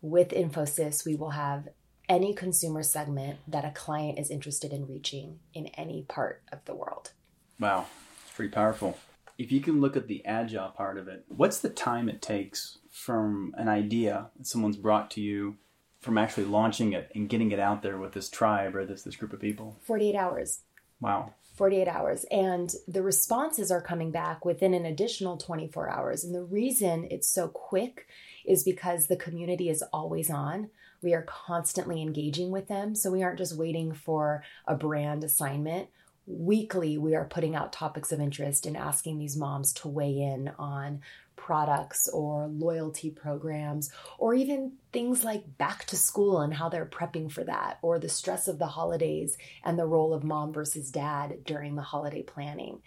With 0.02 0.30
Infosys, 0.30 1.06
we 1.06 1.16
will 1.16 1.32
have 1.32 1.68
any 2.10 2.34
consumer 2.34 2.82
segment 2.82 3.38
that 3.48 3.64
a 3.64 3.72
client 3.72 4.18
is 4.18 4.32
interested 4.32 4.74
in 4.74 4.88
reaching 4.88 5.40
in 5.54 5.68
any 5.68 6.04
part 6.10 6.42
of 6.52 6.66
the 6.66 6.74
world. 6.74 7.12
Wow, 7.60 7.86
it's 8.24 8.36
pretty 8.36 8.52
powerful. 8.52 8.98
If 9.38 9.52
you 9.52 9.62
can 9.62 9.80
look 9.80 9.96
at 9.96 10.08
the 10.08 10.26
agile 10.26 10.70
part 10.70 10.98
of 10.98 11.08
it, 11.08 11.24
what's 11.30 11.60
the 11.60 11.70
time 11.70 12.10
it 12.10 12.22
takes 12.22 12.80
from 12.90 13.54
an 13.58 13.70
idea 13.70 14.32
that 14.36 14.48
someone's 14.48 14.76
brought 14.76 15.12
to 15.12 15.22
you 15.22 15.56
from 16.02 16.18
actually 16.18 16.46
launching 16.46 16.94
it 16.94 17.12
and 17.14 17.30
getting 17.30 17.52
it 17.52 17.60
out 17.60 17.84
there 17.84 17.98
with 17.98 18.14
this 18.14 18.30
tribe 18.30 18.76
or 18.76 18.86
this 18.86 19.04
this 19.04 19.16
group 19.16 19.32
of 19.32 19.40
people? 19.40 19.78
48 19.84 20.16
hours. 20.16 20.62
Wow. 21.00 21.34
48 21.56 21.88
hours. 21.88 22.26
And 22.32 22.74
the 22.88 23.04
responses 23.04 23.70
are 23.70 23.82
coming 23.82 24.12
back 24.12 24.46
within 24.46 24.74
an 24.74 24.86
additional 24.86 25.38
24 25.38 25.90
hours. 25.90 26.24
And 26.24 26.34
the 26.34 26.44
reason 26.44 27.08
it's 27.12 27.28
so 27.28 27.50
quick 27.50 28.08
is 28.46 28.64
because 28.64 29.08
the 29.08 29.18
community 29.18 29.70
is 29.70 29.84
always 29.94 30.30
on. 30.30 30.70
We 31.02 31.14
are 31.14 31.24
constantly 31.24 32.02
engaging 32.02 32.52
with 32.52 32.68
them. 32.68 32.96
So 32.96 33.12
we 33.12 33.24
aren't 33.24 33.38
just 33.38 33.58
waiting 33.58 33.94
for 33.94 34.44
a 34.68 34.76
brand 34.76 35.24
assignment 35.24 35.90
weekly 36.30 36.96
we 36.96 37.16
are 37.16 37.26
putting 37.26 37.56
out 37.56 37.74
topics 37.74 38.12
of 38.12 38.20
interest 38.20 38.68
and 38.68 38.78
asking 38.78 39.18
these 39.18 39.36
moms 39.36 39.74
to 39.74 39.88
weigh 39.88 40.22
in 40.22 40.52
on 40.60 41.02
products 41.36 42.08
or 42.10 42.48
loyalty 42.48 43.10
programs 43.10 43.90
or 44.20 44.36
even 44.36 44.74
things 44.94 45.24
like 45.24 45.58
back 45.58 45.86
to 45.86 45.96
school 45.96 46.42
and 46.42 46.54
how 46.54 46.70
they're 46.70 46.86
prepping 46.86 47.32
for 47.32 47.44
that 47.44 47.80
or 47.82 47.98
the 47.98 48.08
stress 48.08 48.48
of 48.48 48.60
the 48.60 48.68
holidays 48.68 49.38
and 49.64 49.80
the 49.80 49.88
role 49.88 50.14
of 50.14 50.24
mom 50.24 50.54
versus 50.54 50.92
dad 50.92 51.40
during 51.46 51.76
the 51.76 51.82
holiday 51.82 52.22
planning 52.22 52.80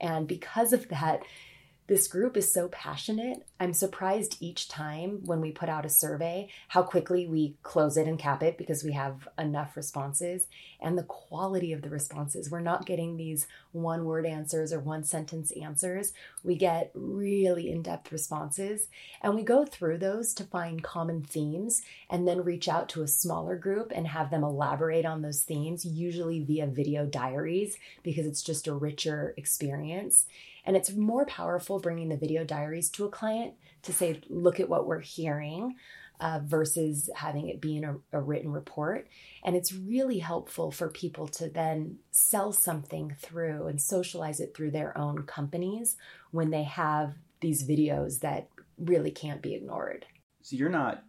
and 0.00 0.26
because 0.26 0.72
of 0.72 0.88
that 0.88 1.22
this 1.88 2.06
group 2.06 2.36
is 2.36 2.52
so 2.52 2.68
passionate. 2.68 3.46
I'm 3.58 3.72
surprised 3.72 4.36
each 4.40 4.68
time 4.68 5.20
when 5.24 5.40
we 5.40 5.52
put 5.52 5.70
out 5.70 5.86
a 5.86 5.88
survey 5.88 6.50
how 6.68 6.82
quickly 6.82 7.26
we 7.26 7.56
close 7.62 7.96
it 7.96 8.06
and 8.06 8.18
cap 8.18 8.42
it 8.42 8.58
because 8.58 8.84
we 8.84 8.92
have 8.92 9.26
enough 9.38 9.74
responses 9.74 10.46
and 10.80 10.98
the 10.98 11.04
quality 11.04 11.72
of 11.72 11.80
the 11.80 11.88
responses. 11.88 12.50
We're 12.50 12.60
not 12.60 12.84
getting 12.84 13.16
these 13.16 13.46
one 13.72 14.04
word 14.04 14.26
answers 14.26 14.70
or 14.70 14.80
one 14.80 15.02
sentence 15.02 15.50
answers. 15.52 16.12
We 16.44 16.56
get 16.56 16.90
really 16.94 17.70
in 17.70 17.80
depth 17.80 18.12
responses 18.12 18.88
and 19.22 19.34
we 19.34 19.42
go 19.42 19.64
through 19.64 19.98
those 19.98 20.34
to 20.34 20.44
find 20.44 20.82
common 20.82 21.22
themes 21.22 21.80
and 22.10 22.28
then 22.28 22.44
reach 22.44 22.68
out 22.68 22.90
to 22.90 23.02
a 23.02 23.08
smaller 23.08 23.56
group 23.56 23.92
and 23.94 24.06
have 24.08 24.30
them 24.30 24.44
elaborate 24.44 25.06
on 25.06 25.22
those 25.22 25.40
themes, 25.40 25.86
usually 25.86 26.40
via 26.40 26.66
video 26.66 27.06
diaries 27.06 27.78
because 28.02 28.26
it's 28.26 28.42
just 28.42 28.68
a 28.68 28.74
richer 28.74 29.32
experience. 29.38 30.26
And 30.68 30.76
it's 30.76 30.92
more 30.92 31.24
powerful 31.24 31.80
bringing 31.80 32.10
the 32.10 32.16
video 32.18 32.44
diaries 32.44 32.90
to 32.90 33.06
a 33.06 33.10
client 33.10 33.54
to 33.84 33.92
say, 33.94 34.20
look 34.28 34.60
at 34.60 34.68
what 34.68 34.86
we're 34.86 35.00
hearing 35.00 35.76
uh, 36.20 36.40
versus 36.44 37.08
having 37.16 37.48
it 37.48 37.58
be 37.58 37.78
in 37.78 37.84
a, 37.84 37.96
a 38.12 38.20
written 38.20 38.52
report. 38.52 39.08
And 39.42 39.56
it's 39.56 39.72
really 39.72 40.18
helpful 40.18 40.70
for 40.70 40.90
people 40.90 41.26
to 41.28 41.48
then 41.48 42.00
sell 42.10 42.52
something 42.52 43.16
through 43.18 43.66
and 43.66 43.80
socialize 43.80 44.40
it 44.40 44.54
through 44.54 44.72
their 44.72 44.96
own 44.98 45.22
companies 45.22 45.96
when 46.32 46.50
they 46.50 46.64
have 46.64 47.14
these 47.40 47.66
videos 47.66 48.20
that 48.20 48.48
really 48.76 49.10
can't 49.10 49.40
be 49.40 49.54
ignored. 49.54 50.04
So 50.42 50.54
you're 50.54 50.68
not 50.68 51.02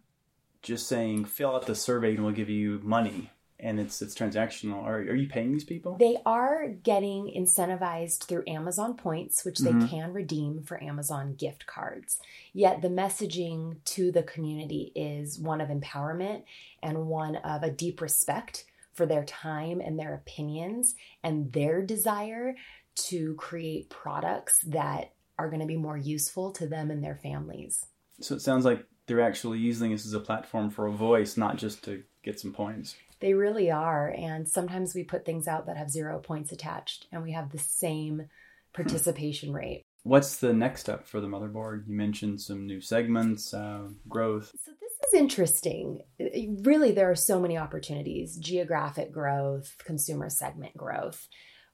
just 0.62 0.88
saying 0.88 1.26
fill 1.26 1.54
out 1.54 1.66
the 1.66 1.74
survey 1.74 2.14
and 2.14 2.24
we'll 2.24 2.32
give 2.32 2.48
you 2.48 2.80
money 2.82 3.28
and 3.62 3.78
it's 3.80 4.00
it's 4.02 4.14
transactional. 4.14 4.82
Are, 4.82 4.98
are 4.98 5.14
you 5.14 5.28
paying 5.28 5.52
these 5.52 5.64
people? 5.64 5.96
They 5.98 6.16
are 6.26 6.68
getting 6.68 7.32
incentivized 7.36 8.24
through 8.24 8.44
Amazon 8.46 8.94
points, 8.94 9.44
which 9.44 9.58
they 9.58 9.70
mm-hmm. 9.70 9.86
can 9.86 10.12
redeem 10.12 10.62
for 10.62 10.82
Amazon 10.82 11.34
gift 11.34 11.66
cards. 11.66 12.18
Yet 12.52 12.82
the 12.82 12.88
messaging 12.88 13.76
to 13.86 14.12
the 14.12 14.22
community 14.22 14.92
is 14.94 15.38
one 15.38 15.60
of 15.60 15.68
empowerment 15.68 16.44
and 16.82 17.06
one 17.06 17.36
of 17.36 17.62
a 17.62 17.70
deep 17.70 18.00
respect 18.00 18.64
for 18.92 19.06
their 19.06 19.24
time 19.24 19.80
and 19.80 19.98
their 19.98 20.14
opinions 20.14 20.94
and 21.22 21.52
their 21.52 21.82
desire 21.82 22.56
to 22.94 23.34
create 23.36 23.88
products 23.88 24.60
that 24.62 25.12
are 25.38 25.48
going 25.48 25.60
to 25.60 25.66
be 25.66 25.76
more 25.76 25.96
useful 25.96 26.52
to 26.52 26.66
them 26.66 26.90
and 26.90 27.02
their 27.02 27.16
families. 27.16 27.86
So 28.20 28.34
it 28.34 28.42
sounds 28.42 28.64
like 28.64 28.84
they're 29.06 29.22
actually 29.22 29.58
using 29.58 29.90
this 29.90 30.04
as 30.04 30.12
a 30.12 30.20
platform 30.20 30.70
for 30.70 30.86
a 30.86 30.92
voice, 30.92 31.36
not 31.36 31.56
just 31.56 31.82
to 31.84 32.02
get 32.22 32.38
some 32.38 32.52
points. 32.52 32.96
They 33.20 33.34
really 33.34 33.70
are. 33.70 34.14
And 34.16 34.48
sometimes 34.48 34.94
we 34.94 35.04
put 35.04 35.24
things 35.24 35.46
out 35.46 35.66
that 35.66 35.76
have 35.76 35.90
zero 35.90 36.18
points 36.18 36.52
attached 36.52 37.06
and 37.12 37.22
we 37.22 37.32
have 37.32 37.50
the 37.50 37.58
same 37.58 38.28
participation 38.72 39.52
rate. 39.52 39.84
What's 40.02 40.38
the 40.38 40.54
next 40.54 40.80
step 40.80 41.06
for 41.06 41.20
the 41.20 41.26
motherboard? 41.26 41.86
You 41.86 41.94
mentioned 41.94 42.40
some 42.40 42.66
new 42.66 42.80
segments, 42.80 43.52
uh, 43.52 43.88
growth. 44.08 44.50
So, 44.64 44.72
this 44.80 45.12
is 45.12 45.20
interesting. 45.20 46.00
Really, 46.62 46.92
there 46.92 47.10
are 47.10 47.16
so 47.16 47.38
many 47.38 47.58
opportunities 47.58 48.36
geographic 48.36 49.12
growth, 49.12 49.76
consumer 49.84 50.30
segment 50.30 50.74
growth. 50.74 51.28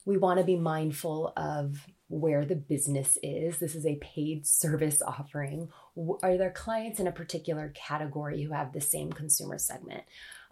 We 0.05 0.17
want 0.17 0.41
to 0.41 0.45
be 0.45 0.57
mindful 0.57 1.33
of 1.37 1.87
where 2.09 2.45
the 2.45 2.57
business 2.57 3.19
is. 3.23 3.59
This 3.59 3.75
is 3.75 3.87
a 3.87 3.97
paid 3.97 4.47
service 4.47 5.03
offering. 5.03 5.69
Are 6.23 6.37
there 6.37 6.51
clients 6.51 7.01
in 7.01 7.07
a 7.07 7.13
particular 7.13 7.73
category 7.75 8.43
who 8.43 8.53
have 8.53 8.73
the 8.73 8.81
same 8.81 9.13
consumer 9.13 9.59
segment? 9.59 10.05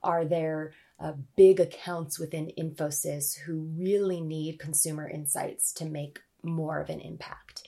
Are 0.03 0.25
there 0.25 0.73
uh, 1.01 1.13
big 1.37 1.61
accounts 1.61 2.19
within 2.19 2.53
Infosys 2.59 3.39
who 3.41 3.69
really 3.77 4.21
need 4.21 4.59
consumer 4.59 5.09
insights 5.09 5.73
to 5.73 5.85
make 5.85 6.21
more 6.43 6.81
of 6.81 6.91
an 6.91 7.01
impact. 7.01 7.67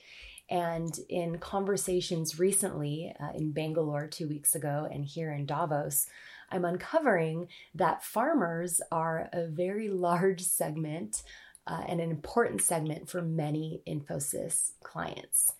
And 0.49 0.97
in 1.09 1.39
conversations 1.39 2.39
recently 2.39 3.13
uh, 3.19 3.31
in 3.35 3.51
Bangalore 3.51 4.07
two 4.07 4.29
weeks 4.29 4.55
ago 4.55 4.87
and 4.89 5.03
here 5.03 5.31
in 5.33 5.45
Davos, 5.45 6.07
I'm 6.49 6.63
uncovering 6.63 7.49
that 7.75 8.05
farmers 8.05 8.81
are 8.89 9.29
a 9.33 9.47
very 9.47 9.89
large 9.89 10.41
segment 10.41 11.21
uh, 11.67 11.83
and 11.87 11.99
an 11.99 12.09
important 12.09 12.61
segment 12.61 13.09
for 13.09 13.21
many 13.21 13.81
Infosys 13.87 14.71
clients. 14.83 15.51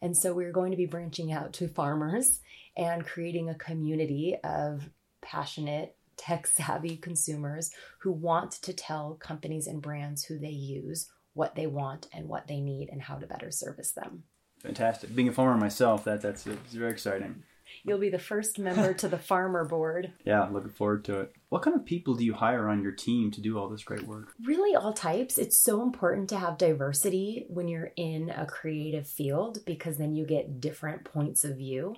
And 0.00 0.16
so 0.16 0.32
we're 0.32 0.52
going 0.52 0.70
to 0.70 0.76
be 0.76 0.86
branching 0.86 1.32
out 1.32 1.52
to 1.54 1.68
farmers 1.68 2.40
and 2.76 3.04
creating 3.04 3.48
a 3.48 3.54
community 3.54 4.36
of 4.44 4.90
passionate 5.22 5.96
tech 6.16 6.46
savvy 6.46 6.96
consumers 6.96 7.70
who 8.00 8.12
want 8.12 8.52
to 8.52 8.72
tell 8.72 9.14
companies 9.14 9.66
and 9.66 9.82
brands 9.82 10.24
who 10.24 10.38
they 10.38 10.50
use 10.50 11.10
what 11.34 11.54
they 11.54 11.66
want 11.66 12.08
and 12.12 12.28
what 12.28 12.46
they 12.46 12.60
need 12.60 12.88
and 12.90 13.02
how 13.02 13.16
to 13.16 13.26
better 13.26 13.50
service 13.50 13.92
them. 13.92 14.22
Fantastic. 14.62 15.14
Being 15.14 15.28
a 15.28 15.32
farmer 15.32 15.58
myself, 15.58 16.04
that 16.04 16.22
that's 16.22 16.44
very 16.44 16.90
exciting. 16.90 17.42
You'll 17.84 17.98
be 17.98 18.10
the 18.10 18.18
first 18.18 18.58
member 18.58 18.92
to 18.94 19.08
the 19.08 19.18
farmer 19.18 19.64
board. 19.64 20.12
Yeah, 20.24 20.48
looking 20.48 20.70
forward 20.70 21.04
to 21.04 21.20
it. 21.20 21.32
What 21.50 21.62
kind 21.62 21.76
of 21.76 21.84
people 21.84 22.14
do 22.14 22.24
you 22.24 22.34
hire 22.34 22.68
on 22.68 22.82
your 22.82 22.92
team 22.92 23.30
to 23.30 23.40
do 23.40 23.58
all 23.58 23.68
this 23.68 23.84
great 23.84 24.02
work? 24.02 24.32
Really, 24.44 24.74
all 24.74 24.92
types. 24.92 25.38
It's 25.38 25.56
so 25.56 25.82
important 25.82 26.28
to 26.30 26.38
have 26.38 26.58
diversity 26.58 27.46
when 27.48 27.68
you're 27.68 27.92
in 27.96 28.30
a 28.30 28.44
creative 28.44 29.06
field 29.06 29.58
because 29.64 29.98
then 29.98 30.14
you 30.14 30.26
get 30.26 30.60
different 30.60 31.04
points 31.04 31.44
of 31.44 31.56
view. 31.56 31.94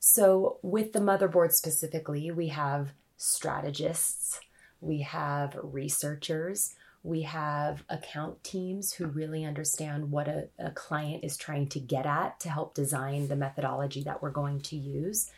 So, 0.00 0.58
with 0.62 0.92
the 0.92 0.98
motherboard 0.98 1.52
specifically, 1.52 2.30
we 2.30 2.48
have 2.48 2.92
strategists, 3.16 4.40
we 4.80 5.02
have 5.02 5.56
researchers, 5.62 6.74
we 7.02 7.22
have 7.22 7.82
account 7.88 8.42
teams 8.44 8.92
who 8.92 9.06
really 9.06 9.44
understand 9.44 10.10
what 10.10 10.28
a, 10.28 10.48
a, 10.58 10.70
client 10.70 11.24
is 11.24 11.36
trying 11.36 11.68
to 11.68 11.80
get 11.80 12.06
at 12.06 12.38
to 12.40 12.48
help 12.48 12.74
design 12.74 13.28
the 13.28 13.36
methodology 13.36 14.02
that 14.04 14.22
we're 14.22 14.30
going 14.30 14.60
to 14.60 14.76
use. 14.76 15.30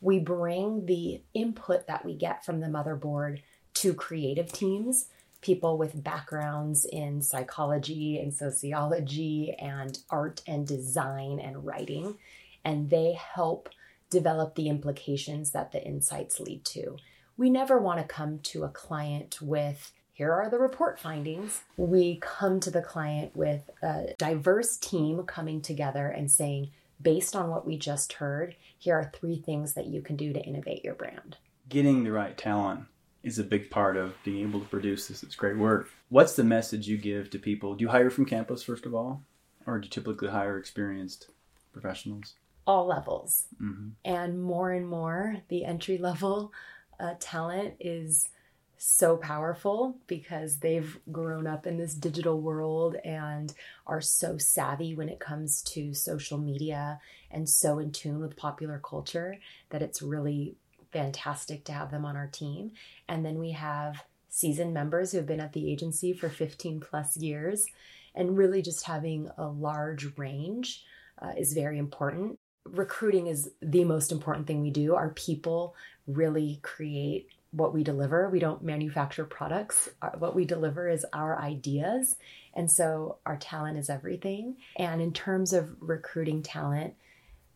We 0.00 0.18
bring 0.18 0.86
the 0.86 1.22
input 1.32 1.86
that 1.86 2.04
we 2.04 2.14
get 2.14 2.44
from 2.44 2.60
the 2.60 2.66
motherboard 2.66 3.42
to 3.74 3.94
creative 3.94 4.50
teams, 4.52 5.06
people 5.40 5.78
with 5.78 6.02
backgrounds 6.02 6.84
in 6.84 7.22
psychology 7.22 8.18
and 8.18 8.34
sociology 8.34 9.54
and 9.58 9.98
art 10.10 10.42
and 10.46 10.66
design 10.66 11.38
and 11.38 11.64
writing, 11.64 12.18
and 12.64 12.90
they 12.90 13.12
help 13.12 13.68
develop 14.10 14.56
the 14.56 14.68
implications 14.68 15.52
that 15.52 15.70
the 15.70 15.84
insights 15.84 16.40
lead 16.40 16.64
to 16.64 16.96
we 17.36 17.50
never 17.50 17.78
want 17.78 18.00
to 18.00 18.06
come 18.06 18.38
to 18.38 18.64
a 18.64 18.68
client 18.68 19.40
with 19.42 19.92
here 20.14 20.32
are 20.32 20.48
the 20.48 20.60
report 20.60 21.00
findings. 21.00 21.62
We 21.76 22.20
come 22.20 22.60
to 22.60 22.70
the 22.70 22.80
client 22.80 23.34
with 23.34 23.68
a 23.82 24.14
diverse 24.16 24.76
team 24.76 25.24
coming 25.24 25.60
together 25.60 26.06
and 26.06 26.30
saying, 26.30 26.70
based 27.02 27.34
on 27.34 27.50
what 27.50 27.66
we 27.66 27.76
just 27.76 28.14
heard, 28.14 28.54
here 28.78 28.94
are 28.94 29.10
three 29.12 29.42
things 29.44 29.74
that 29.74 29.86
you 29.86 30.00
can 30.00 30.14
do 30.14 30.32
to 30.32 30.40
innovate 30.40 30.84
your 30.84 30.94
brand. 30.94 31.36
Getting 31.68 32.04
the 32.04 32.12
right 32.12 32.38
talent 32.38 32.84
is 33.24 33.40
a 33.40 33.44
big 33.44 33.70
part 33.70 33.96
of 33.96 34.14
being 34.22 34.48
able 34.48 34.60
to 34.60 34.66
produce 34.66 35.08
this. 35.08 35.24
It's 35.24 35.34
great 35.34 35.58
work. 35.58 35.90
What's 36.10 36.36
the 36.36 36.44
message 36.44 36.86
you 36.86 36.96
give 36.96 37.28
to 37.30 37.38
people? 37.40 37.74
Do 37.74 37.82
you 37.82 37.88
hire 37.88 38.08
from 38.08 38.24
campus, 38.24 38.62
first 38.62 38.86
of 38.86 38.94
all, 38.94 39.22
or 39.66 39.80
do 39.80 39.86
you 39.86 39.90
typically 39.90 40.28
hire 40.28 40.58
experienced 40.58 41.26
professionals? 41.72 42.34
All 42.68 42.86
levels. 42.86 43.46
Mm-hmm. 43.60 43.88
And 44.04 44.40
more 44.40 44.70
and 44.70 44.86
more, 44.86 45.38
the 45.48 45.64
entry 45.64 45.98
level 45.98 46.52
uh, 47.00 47.14
talent 47.18 47.74
is 47.80 48.28
so 48.76 49.16
powerful 49.16 49.96
because 50.06 50.58
they've 50.58 50.98
grown 51.10 51.46
up 51.46 51.66
in 51.66 51.78
this 51.78 51.94
digital 51.94 52.40
world 52.40 52.96
and 53.04 53.54
are 53.86 54.00
so 54.00 54.38
savvy 54.38 54.94
when 54.94 55.08
it 55.08 55.20
comes 55.20 55.62
to 55.62 55.94
social 55.94 56.38
media 56.38 57.00
and 57.30 57.48
so 57.48 57.78
in 57.78 57.90
tune 57.90 58.20
with 58.20 58.36
popular 58.36 58.80
culture 58.82 59.36
that 59.70 59.82
it's 59.82 60.02
really 60.02 60.56
fantastic 60.92 61.64
to 61.64 61.72
have 61.72 61.90
them 61.90 62.04
on 62.04 62.16
our 62.16 62.28
team. 62.28 62.72
And 63.08 63.24
then 63.24 63.38
we 63.38 63.52
have 63.52 64.04
seasoned 64.28 64.74
members 64.74 65.12
who 65.12 65.18
have 65.18 65.26
been 65.26 65.40
at 65.40 65.52
the 65.52 65.70
agency 65.70 66.12
for 66.12 66.28
15 66.28 66.80
plus 66.80 67.16
years 67.16 67.66
and 68.14 68.36
really 68.36 68.62
just 68.62 68.84
having 68.84 69.28
a 69.38 69.46
large 69.46 70.16
range 70.16 70.84
uh, 71.20 71.32
is 71.36 71.52
very 71.52 71.78
important 71.78 72.38
recruiting 72.64 73.26
is 73.26 73.50
the 73.60 73.84
most 73.84 74.10
important 74.10 74.46
thing 74.46 74.60
we 74.60 74.70
do. 74.70 74.94
Our 74.94 75.10
people 75.10 75.74
really 76.06 76.60
create 76.62 77.28
what 77.54 77.72
we 77.72 77.84
deliver. 77.84 78.28
We 78.28 78.40
don't 78.40 78.62
manufacture 78.62 79.24
products. 79.24 79.88
Uh, 80.02 80.10
what 80.18 80.34
we 80.34 80.44
deliver 80.44 80.88
is 80.88 81.06
our 81.12 81.40
ideas. 81.40 82.16
And 82.54 82.70
so 82.70 83.18
our 83.24 83.36
talent 83.36 83.78
is 83.78 83.88
everything. 83.88 84.56
And 84.76 85.00
in 85.00 85.12
terms 85.12 85.52
of 85.52 85.76
recruiting 85.80 86.42
talent, 86.42 86.94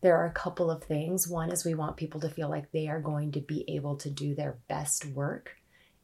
there 0.01 0.15
are 0.15 0.25
a 0.25 0.31
couple 0.31 0.71
of 0.71 0.83
things. 0.83 1.27
One 1.27 1.51
is 1.51 1.65
we 1.65 1.73
want 1.73 1.97
people 1.97 2.21
to 2.21 2.29
feel 2.29 2.49
like 2.49 2.71
they 2.71 2.87
are 2.87 3.01
going 3.01 3.33
to 3.33 3.41
be 3.41 3.65
able 3.67 3.97
to 3.97 4.09
do 4.09 4.33
their 4.33 4.57
best 4.69 5.05
work. 5.05 5.57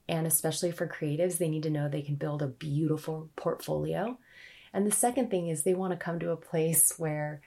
And 0.09 0.27
especially 0.27 0.71
for 0.71 0.87
creatives, 0.87 1.37
they 1.37 1.47
need 1.47 1.63
to 1.63 1.69
know 1.69 1.87
they 1.87 2.01
can 2.01 2.15
build 2.15 2.41
a 2.41 2.47
beautiful 2.47 3.29
portfolio. 3.37 4.17
And 4.73 4.85
the 4.85 4.91
second 4.91 5.31
thing 5.31 5.47
is 5.47 5.63
they 5.63 5.73
want 5.73 5.91
to 5.91 5.97
come 5.97 6.19
to 6.19 6.31
a 6.31 6.37
place 6.37 6.93
where 6.97 7.41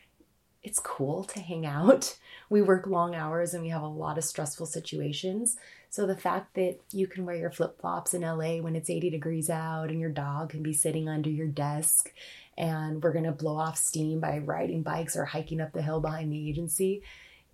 it's 0.63 0.79
cool 0.79 1.25
to 1.25 1.41
hang 1.41 1.67
out. 1.67 2.17
We 2.51 2.63
work 2.63 2.87
long 2.87 3.15
hours 3.15 3.53
and 3.53 3.63
we 3.63 3.69
have 3.69 3.83
a 3.83 3.87
lot 3.87 4.17
of 4.17 4.25
stressful 4.25 4.65
situations. 4.65 5.59
So 5.91 6.07
the 6.07 6.17
fact 6.17 6.55
that 6.55 6.79
you 6.93 7.07
can 7.07 7.27
wear 7.27 7.37
your 7.37 7.51
flip 7.51 7.79
flops 7.79 8.15
in 8.15 8.23
LA 8.23 8.63
when 8.63 8.75
it's 8.75 8.89
80 8.89 9.11
degrees 9.11 9.51
out 9.51 9.91
and 9.91 10.01
your 10.01 10.09
dog 10.09 10.49
can 10.49 10.63
be 10.63 10.73
sitting 10.73 11.11
under 11.11 11.29
your 11.29 11.47
desk 11.47 12.11
and 12.57 13.03
we're 13.03 13.13
going 13.13 13.27
to 13.27 13.33
blow 13.33 13.59
off 13.59 13.77
steam 13.77 14.19
by 14.19 14.39
riding 14.39 14.83
bikes 14.83 15.15
or 15.15 15.27
hiking 15.27 15.61
up 15.61 15.73
the 15.73 15.83
hill 15.83 16.01
behind 16.01 16.33
the 16.33 16.49
agency 16.49 17.03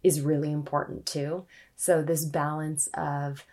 is 0.04 0.20
really 0.20 0.52
important 0.52 1.06
too. 1.06 1.44
So, 1.74 2.02
this 2.02 2.24
balance 2.24 2.88
of 2.94 3.44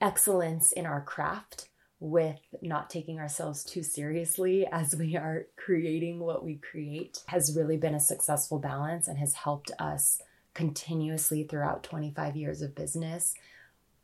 excellence 0.00 0.72
in 0.72 0.84
our 0.84 1.00
craft 1.00 1.68
with 2.00 2.40
not 2.62 2.90
taking 2.90 3.18
ourselves 3.18 3.64
too 3.64 3.82
seriously 3.82 4.66
as 4.72 4.94
we 4.96 5.16
are 5.16 5.46
creating 5.56 6.20
what 6.20 6.44
we 6.44 6.56
create 6.56 7.22
has 7.26 7.56
really 7.56 7.76
been 7.76 7.94
a 7.94 8.00
successful 8.00 8.58
balance 8.58 9.08
and 9.08 9.18
has 9.18 9.34
helped 9.34 9.70
us 9.78 10.20
continuously 10.54 11.44
throughout 11.44 11.82
25 11.82 12.36
years 12.36 12.62
of 12.62 12.74
business 12.74 13.34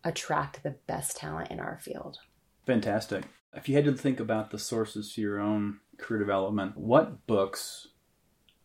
attract 0.05 0.63
the 0.63 0.77
best 0.87 1.17
talent 1.17 1.51
in 1.51 1.59
our 1.59 1.79
field. 1.81 2.19
Fantastic. 2.67 3.25
If 3.55 3.69
you 3.69 3.75
had 3.75 3.85
to 3.87 3.95
think 3.95 4.21
about 4.21 4.51
the 4.51 4.59
sources 4.59 5.13
for 5.13 5.21
your 5.21 5.41
own 5.41 5.81
career 5.97 6.21
development, 6.21 6.77
what 6.77 7.27
books 7.27 7.89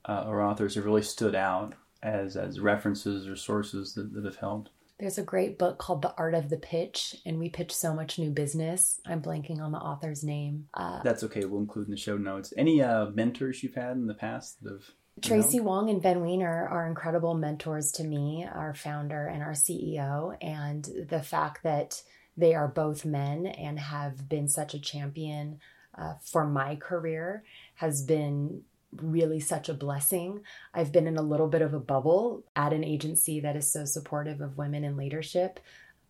uh, 0.05 0.25
or 0.27 0.41
authors 0.41 0.75
have 0.75 0.85
really 0.85 1.01
stood 1.01 1.35
out 1.35 1.75
as 2.01 2.37
as 2.37 2.59
references 2.59 3.27
or 3.27 3.35
sources 3.35 3.93
that, 3.93 4.13
that 4.13 4.25
have 4.25 4.37
helped? 4.37 4.69
There's 4.99 5.17
a 5.17 5.23
great 5.23 5.57
book 5.57 5.77
called 5.77 6.01
The 6.01 6.13
Art 6.17 6.33
of 6.33 6.49
the 6.49 6.57
Pitch, 6.57 7.15
and 7.25 7.39
we 7.39 7.47
pitch 7.47 7.73
so 7.73 7.93
much 7.93 8.19
new 8.19 8.31
business. 8.31 8.99
I'm 9.05 9.21
blanking 9.21 9.61
on 9.61 9.71
the 9.71 9.77
author's 9.77 10.25
name. 10.25 10.67
Uh, 10.73 11.01
That's 11.03 11.23
okay. 11.23 11.45
We'll 11.45 11.61
include 11.61 11.87
in 11.87 11.91
the 11.91 11.97
show 11.97 12.17
notes. 12.17 12.53
Any 12.57 12.81
uh, 12.81 13.05
mentors 13.07 13.63
you've 13.63 13.75
had 13.75 13.93
in 13.93 14.07
the 14.07 14.13
past 14.13 14.61
that 14.63 14.73
have 14.73 14.91
Tracy 15.21 15.57
know? 15.57 15.63
Wong 15.63 15.89
and 15.89 16.01
Ben 16.01 16.21
Weiner 16.21 16.67
are 16.67 16.85
incredible 16.85 17.33
mentors 17.33 17.93
to 17.93 18.03
me, 18.03 18.45
our 18.53 18.73
founder 18.73 19.25
and 19.25 19.41
our 19.41 19.53
CEO. 19.53 20.35
And 20.41 20.87
the 21.09 21.21
fact 21.21 21.63
that 21.63 22.03
they 22.35 22.53
are 22.53 22.67
both 22.67 23.05
men 23.05 23.45
and 23.45 23.79
have 23.79 24.27
been 24.27 24.49
such 24.49 24.73
a 24.73 24.79
champion 24.79 25.59
uh, 25.97 26.15
for 26.21 26.45
my 26.45 26.75
career 26.75 27.43
has 27.75 28.01
been 28.01 28.63
really 28.95 29.39
such 29.39 29.69
a 29.69 29.73
blessing. 29.73 30.41
I've 30.73 30.91
been 30.91 31.07
in 31.07 31.17
a 31.17 31.21
little 31.21 31.47
bit 31.47 31.61
of 31.61 31.73
a 31.73 31.79
bubble 31.79 32.43
at 32.55 32.73
an 32.73 32.83
agency 32.83 33.39
that 33.41 33.55
is 33.55 33.71
so 33.71 33.85
supportive 33.85 34.41
of 34.41 34.57
women 34.57 34.83
in 34.83 34.97
leadership, 34.97 35.59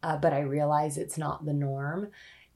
uh, 0.01 0.17
but 0.17 0.33
I 0.33 0.39
realize 0.41 0.97
it's 0.97 1.17
not 1.17 1.45
the 1.45 1.53
norm 1.53 2.09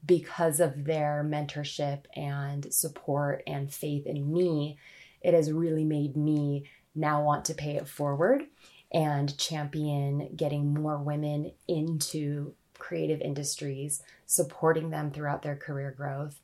because 0.04 0.60
of 0.60 0.84
their 0.84 1.26
mentorship 1.26 2.04
and 2.14 2.72
support 2.72 3.42
and 3.46 3.72
faith 3.72 4.06
in 4.06 4.32
me. 4.32 4.78
It 5.22 5.34
has 5.34 5.52
really 5.52 5.84
made 5.84 6.16
me 6.16 6.64
now 6.94 7.22
want 7.22 7.44
to 7.46 7.54
pay 7.54 7.76
it 7.76 7.88
forward 7.88 8.44
and 8.92 9.36
champion 9.38 10.30
getting 10.36 10.72
more 10.72 10.98
women 10.98 11.52
into 11.66 12.54
creative 12.78 13.20
industries, 13.20 14.02
supporting 14.26 14.90
them 14.90 15.10
throughout 15.10 15.42
their 15.42 15.56
career 15.56 15.92
growth, 15.96 16.40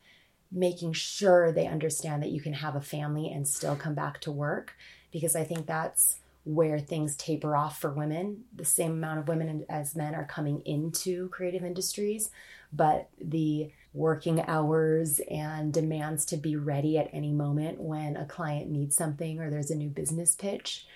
making 0.52 0.92
sure 0.92 1.52
they 1.52 1.66
understand 1.66 2.22
that 2.22 2.30
you 2.30 2.40
can 2.40 2.54
have 2.54 2.74
a 2.74 2.80
family 2.80 3.30
and 3.30 3.46
still 3.46 3.76
come 3.76 3.94
back 3.94 4.20
to 4.20 4.32
work 4.32 4.74
because 5.12 5.36
I 5.36 5.44
think 5.44 5.66
that's 5.66 6.16
where 6.44 6.78
things 6.78 7.16
taper 7.16 7.54
off 7.54 7.80
for 7.80 7.90
women. 7.90 8.44
The 8.54 8.64
same 8.64 8.92
amount 8.92 9.20
of 9.20 9.28
women 9.28 9.64
as 9.68 9.94
men 9.94 10.14
are 10.14 10.24
coming 10.24 10.62
into 10.64 11.28
creative 11.28 11.62
industries, 11.62 12.30
but 12.72 13.08
the 13.20 13.70
working 13.92 14.40
hours 14.48 15.20
and 15.30 15.72
demands 15.72 16.24
to 16.26 16.36
be 16.36 16.56
ready 16.56 16.96
at 16.96 17.10
any 17.12 17.32
moment 17.32 17.80
when 17.80 18.16
a 18.16 18.24
client 18.24 18.70
needs 18.70 18.96
something 18.96 19.38
or 19.38 19.50
there's 19.50 19.70
a 19.70 19.76
new 19.76 19.88
business 19.88 20.34
pitch 20.34 20.86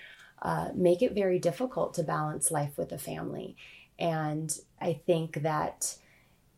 uh, 0.41 0.69
make 0.75 1.01
it 1.01 1.13
very 1.13 1.39
difficult 1.39 1.93
to 1.93 2.03
balance 2.03 2.51
life 2.51 2.77
with 2.77 2.91
a 2.91 2.97
family. 2.97 3.55
And 3.97 4.57
I 4.81 5.01
think 5.05 5.41
that 5.41 5.95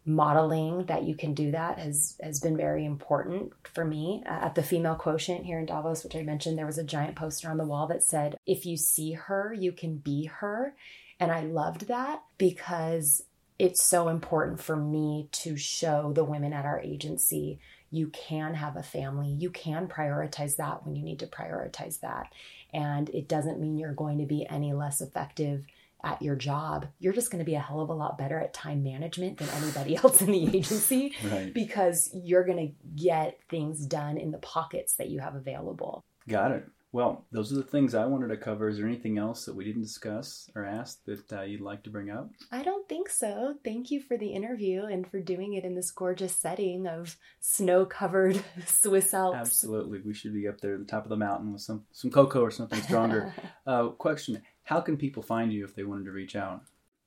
modeling 0.08 0.86
that 0.86 1.04
you 1.04 1.15
can 1.15 1.34
do 1.34 1.52
that 1.52 1.78
has 1.78 2.15
has 2.22 2.39
been 2.39 2.56
very 2.56 2.86
important 2.86 3.52
for 3.74 3.84
me. 3.84 4.24
Uh, 4.26 4.30
at 4.30 4.56
the 4.56 4.63
female 4.63 4.96
quotient 4.96 5.46
here 5.46 5.60
in 5.60 5.65
Davos 5.65 6.04
which 6.04 6.15
I 6.15 6.24
mentioned 6.24 6.58
there 6.58 6.65
was 6.65 6.78
a 6.78 6.84
giant 6.84 7.15
poster 7.15 7.50
on 7.50 7.58
the 7.58 7.65
wall 7.65 7.88
that 7.88 8.04
said 8.04 8.38
if 8.46 8.65
you 8.65 8.78
see 8.78 9.13
her 9.13 9.54
you 9.54 9.72
can 9.72 9.98
be 9.98 10.26
her. 10.26 10.74
And 11.20 11.32
I 11.32 11.41
loved 11.41 11.88
that 11.88 12.22
because 12.38 13.24
it's 13.60 13.84
so 13.84 14.08
important 14.08 14.60
for 14.62 14.76
me 14.76 15.30
to 15.32 15.58
show 15.58 16.13
the 16.13 16.24
women 16.24 16.54
at 16.54 16.65
our 16.65 16.80
agency 16.80 17.60
you 17.89 18.08
can 18.08 18.54
have 18.54 18.76
a 18.76 18.84
family. 18.84 19.30
You 19.30 19.50
can 19.50 19.88
prioritize 19.88 20.58
that 20.58 20.86
when 20.86 20.96
you 20.96 21.04
need 21.04 21.20
to 21.20 21.28
prioritize 21.28 22.02
that. 22.02 22.34
And 22.74 23.10
it 23.10 23.28
doesn't 23.28 23.60
mean 23.60 23.78
you're 23.78 23.93
going 23.93 24.17
to 24.20 24.26
be 24.26 24.46
any 24.50 24.74
less 24.74 25.00
effective 25.02 25.65
at 26.03 26.21
your 26.21 26.36
job, 26.36 26.88
you're 26.99 27.13
just 27.13 27.31
going 27.31 27.39
to 27.39 27.45
be 27.45 27.55
a 27.55 27.60
hell 27.60 27.81
of 27.81 27.89
a 27.89 27.93
lot 27.93 28.17
better 28.17 28.39
at 28.39 28.53
time 28.53 28.83
management 28.83 29.38
than 29.38 29.49
anybody 29.49 29.95
else 30.03 30.21
in 30.21 30.31
the 30.31 30.55
agency 30.55 31.15
right. 31.25 31.53
because 31.53 32.10
you're 32.13 32.45
going 32.45 32.67
to 32.67 33.01
get 33.01 33.39
things 33.49 33.86
done 33.86 34.17
in 34.17 34.31
the 34.31 34.38
pockets 34.39 34.95
that 34.95 35.10
you 35.10 35.19
have 35.19 35.36
available. 35.36 36.03
Got 36.27 36.51
it. 36.51 36.67
Well, 36.93 37.25
those 37.31 37.51
are 37.51 37.55
the 37.57 37.63
things 37.63 37.93
I 37.93 38.05
wanted 38.05 38.29
to 38.29 38.38
cover. 38.38 38.69
Is 38.69 38.77
there 38.77 38.88
anything 38.88 39.17
else 39.17 39.45
that 39.45 39.55
we 39.55 39.65
didn't 39.65 39.83
discuss 39.83 40.49
or 40.55 40.65
ask 40.65 41.03
that 41.05 41.33
uh, 41.33 41.41
you'd 41.41 41.62
like 41.62 41.83
to 41.83 41.89
bring 41.89 42.10
up? 42.10 42.31
I 42.51 42.63
don't 42.63 42.88
think 42.88 43.10
so. 43.10 43.55
Thank 43.63 43.91
you 43.91 44.01
for 44.01 44.17
the 44.17 44.29
interview 44.29 44.86
and 44.86 45.05
for 45.05 45.19
doing 45.19 45.53
it 45.53 45.65
in 45.65 45.75
this 45.75 45.91
gorgeous 45.91 46.33
setting 46.33 46.88
of 46.88 47.17
snow-covered 47.41 48.41
Swiss 48.65 49.13
Alps. 49.13 49.38
Absolutely, 49.38 49.99
we 49.99 50.13
should 50.13 50.33
be 50.33 50.47
up 50.47 50.62
there 50.62 50.75
at 50.75 50.79
the 50.79 50.86
top 50.86 51.03
of 51.03 51.10
the 51.10 51.17
mountain 51.17 51.51
with 51.53 51.62
some 51.62 51.83
some 51.91 52.10
cocoa 52.10 52.41
or 52.41 52.51
something 52.51 52.81
stronger. 52.81 53.33
uh, 53.67 53.89
question: 53.89 54.41
how 54.67 54.82
can 54.82 54.97
people 54.97 55.23
find 55.23 55.53
you 55.53 55.63
if 55.63 55.73
they 55.73 55.86
wanted 55.86 56.03
to 56.03 56.12
reach 56.12 56.36
out? 56.36 56.62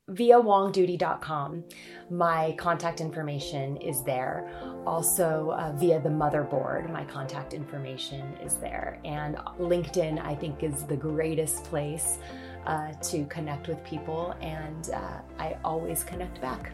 Via 0.08 0.40
wongdoody.com. 0.40 1.62
My 2.08 2.54
contact 2.58 3.02
information 3.02 3.76
is 3.76 4.02
there. 4.02 4.50
Also, 4.86 5.50
uh, 5.50 5.70
via 5.76 6.00
the 6.00 6.08
motherboard, 6.08 6.90
my 6.90 7.04
contact 7.04 7.52
information 7.52 8.34
is 8.42 8.54
there. 8.54 8.98
And 9.04 9.36
LinkedIn, 9.58 10.24
I 10.24 10.34
think, 10.34 10.62
is 10.62 10.84
the 10.84 10.96
greatest 10.96 11.64
place 11.64 12.16
uh, 12.64 12.92
to 12.94 13.26
connect 13.26 13.68
with 13.68 13.84
people, 13.84 14.34
and 14.40 14.90
uh, 14.94 15.20
I 15.38 15.58
always 15.62 16.02
connect 16.02 16.40
back. 16.40 16.72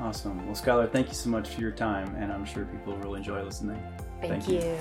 Awesome. 0.00 0.44
Well, 0.46 0.56
Skylar, 0.56 0.90
thank 0.90 1.08
you 1.08 1.14
so 1.14 1.30
much 1.30 1.48
for 1.50 1.60
your 1.60 1.72
time, 1.72 2.12
and 2.16 2.32
I'm 2.32 2.44
sure 2.44 2.64
people 2.64 2.92
will 2.92 3.00
really 3.02 3.18
enjoy 3.18 3.40
listening. 3.42 3.80
Thank, 4.20 4.32
thank 4.32 4.48
you. 4.48 4.58
you. 4.58 4.78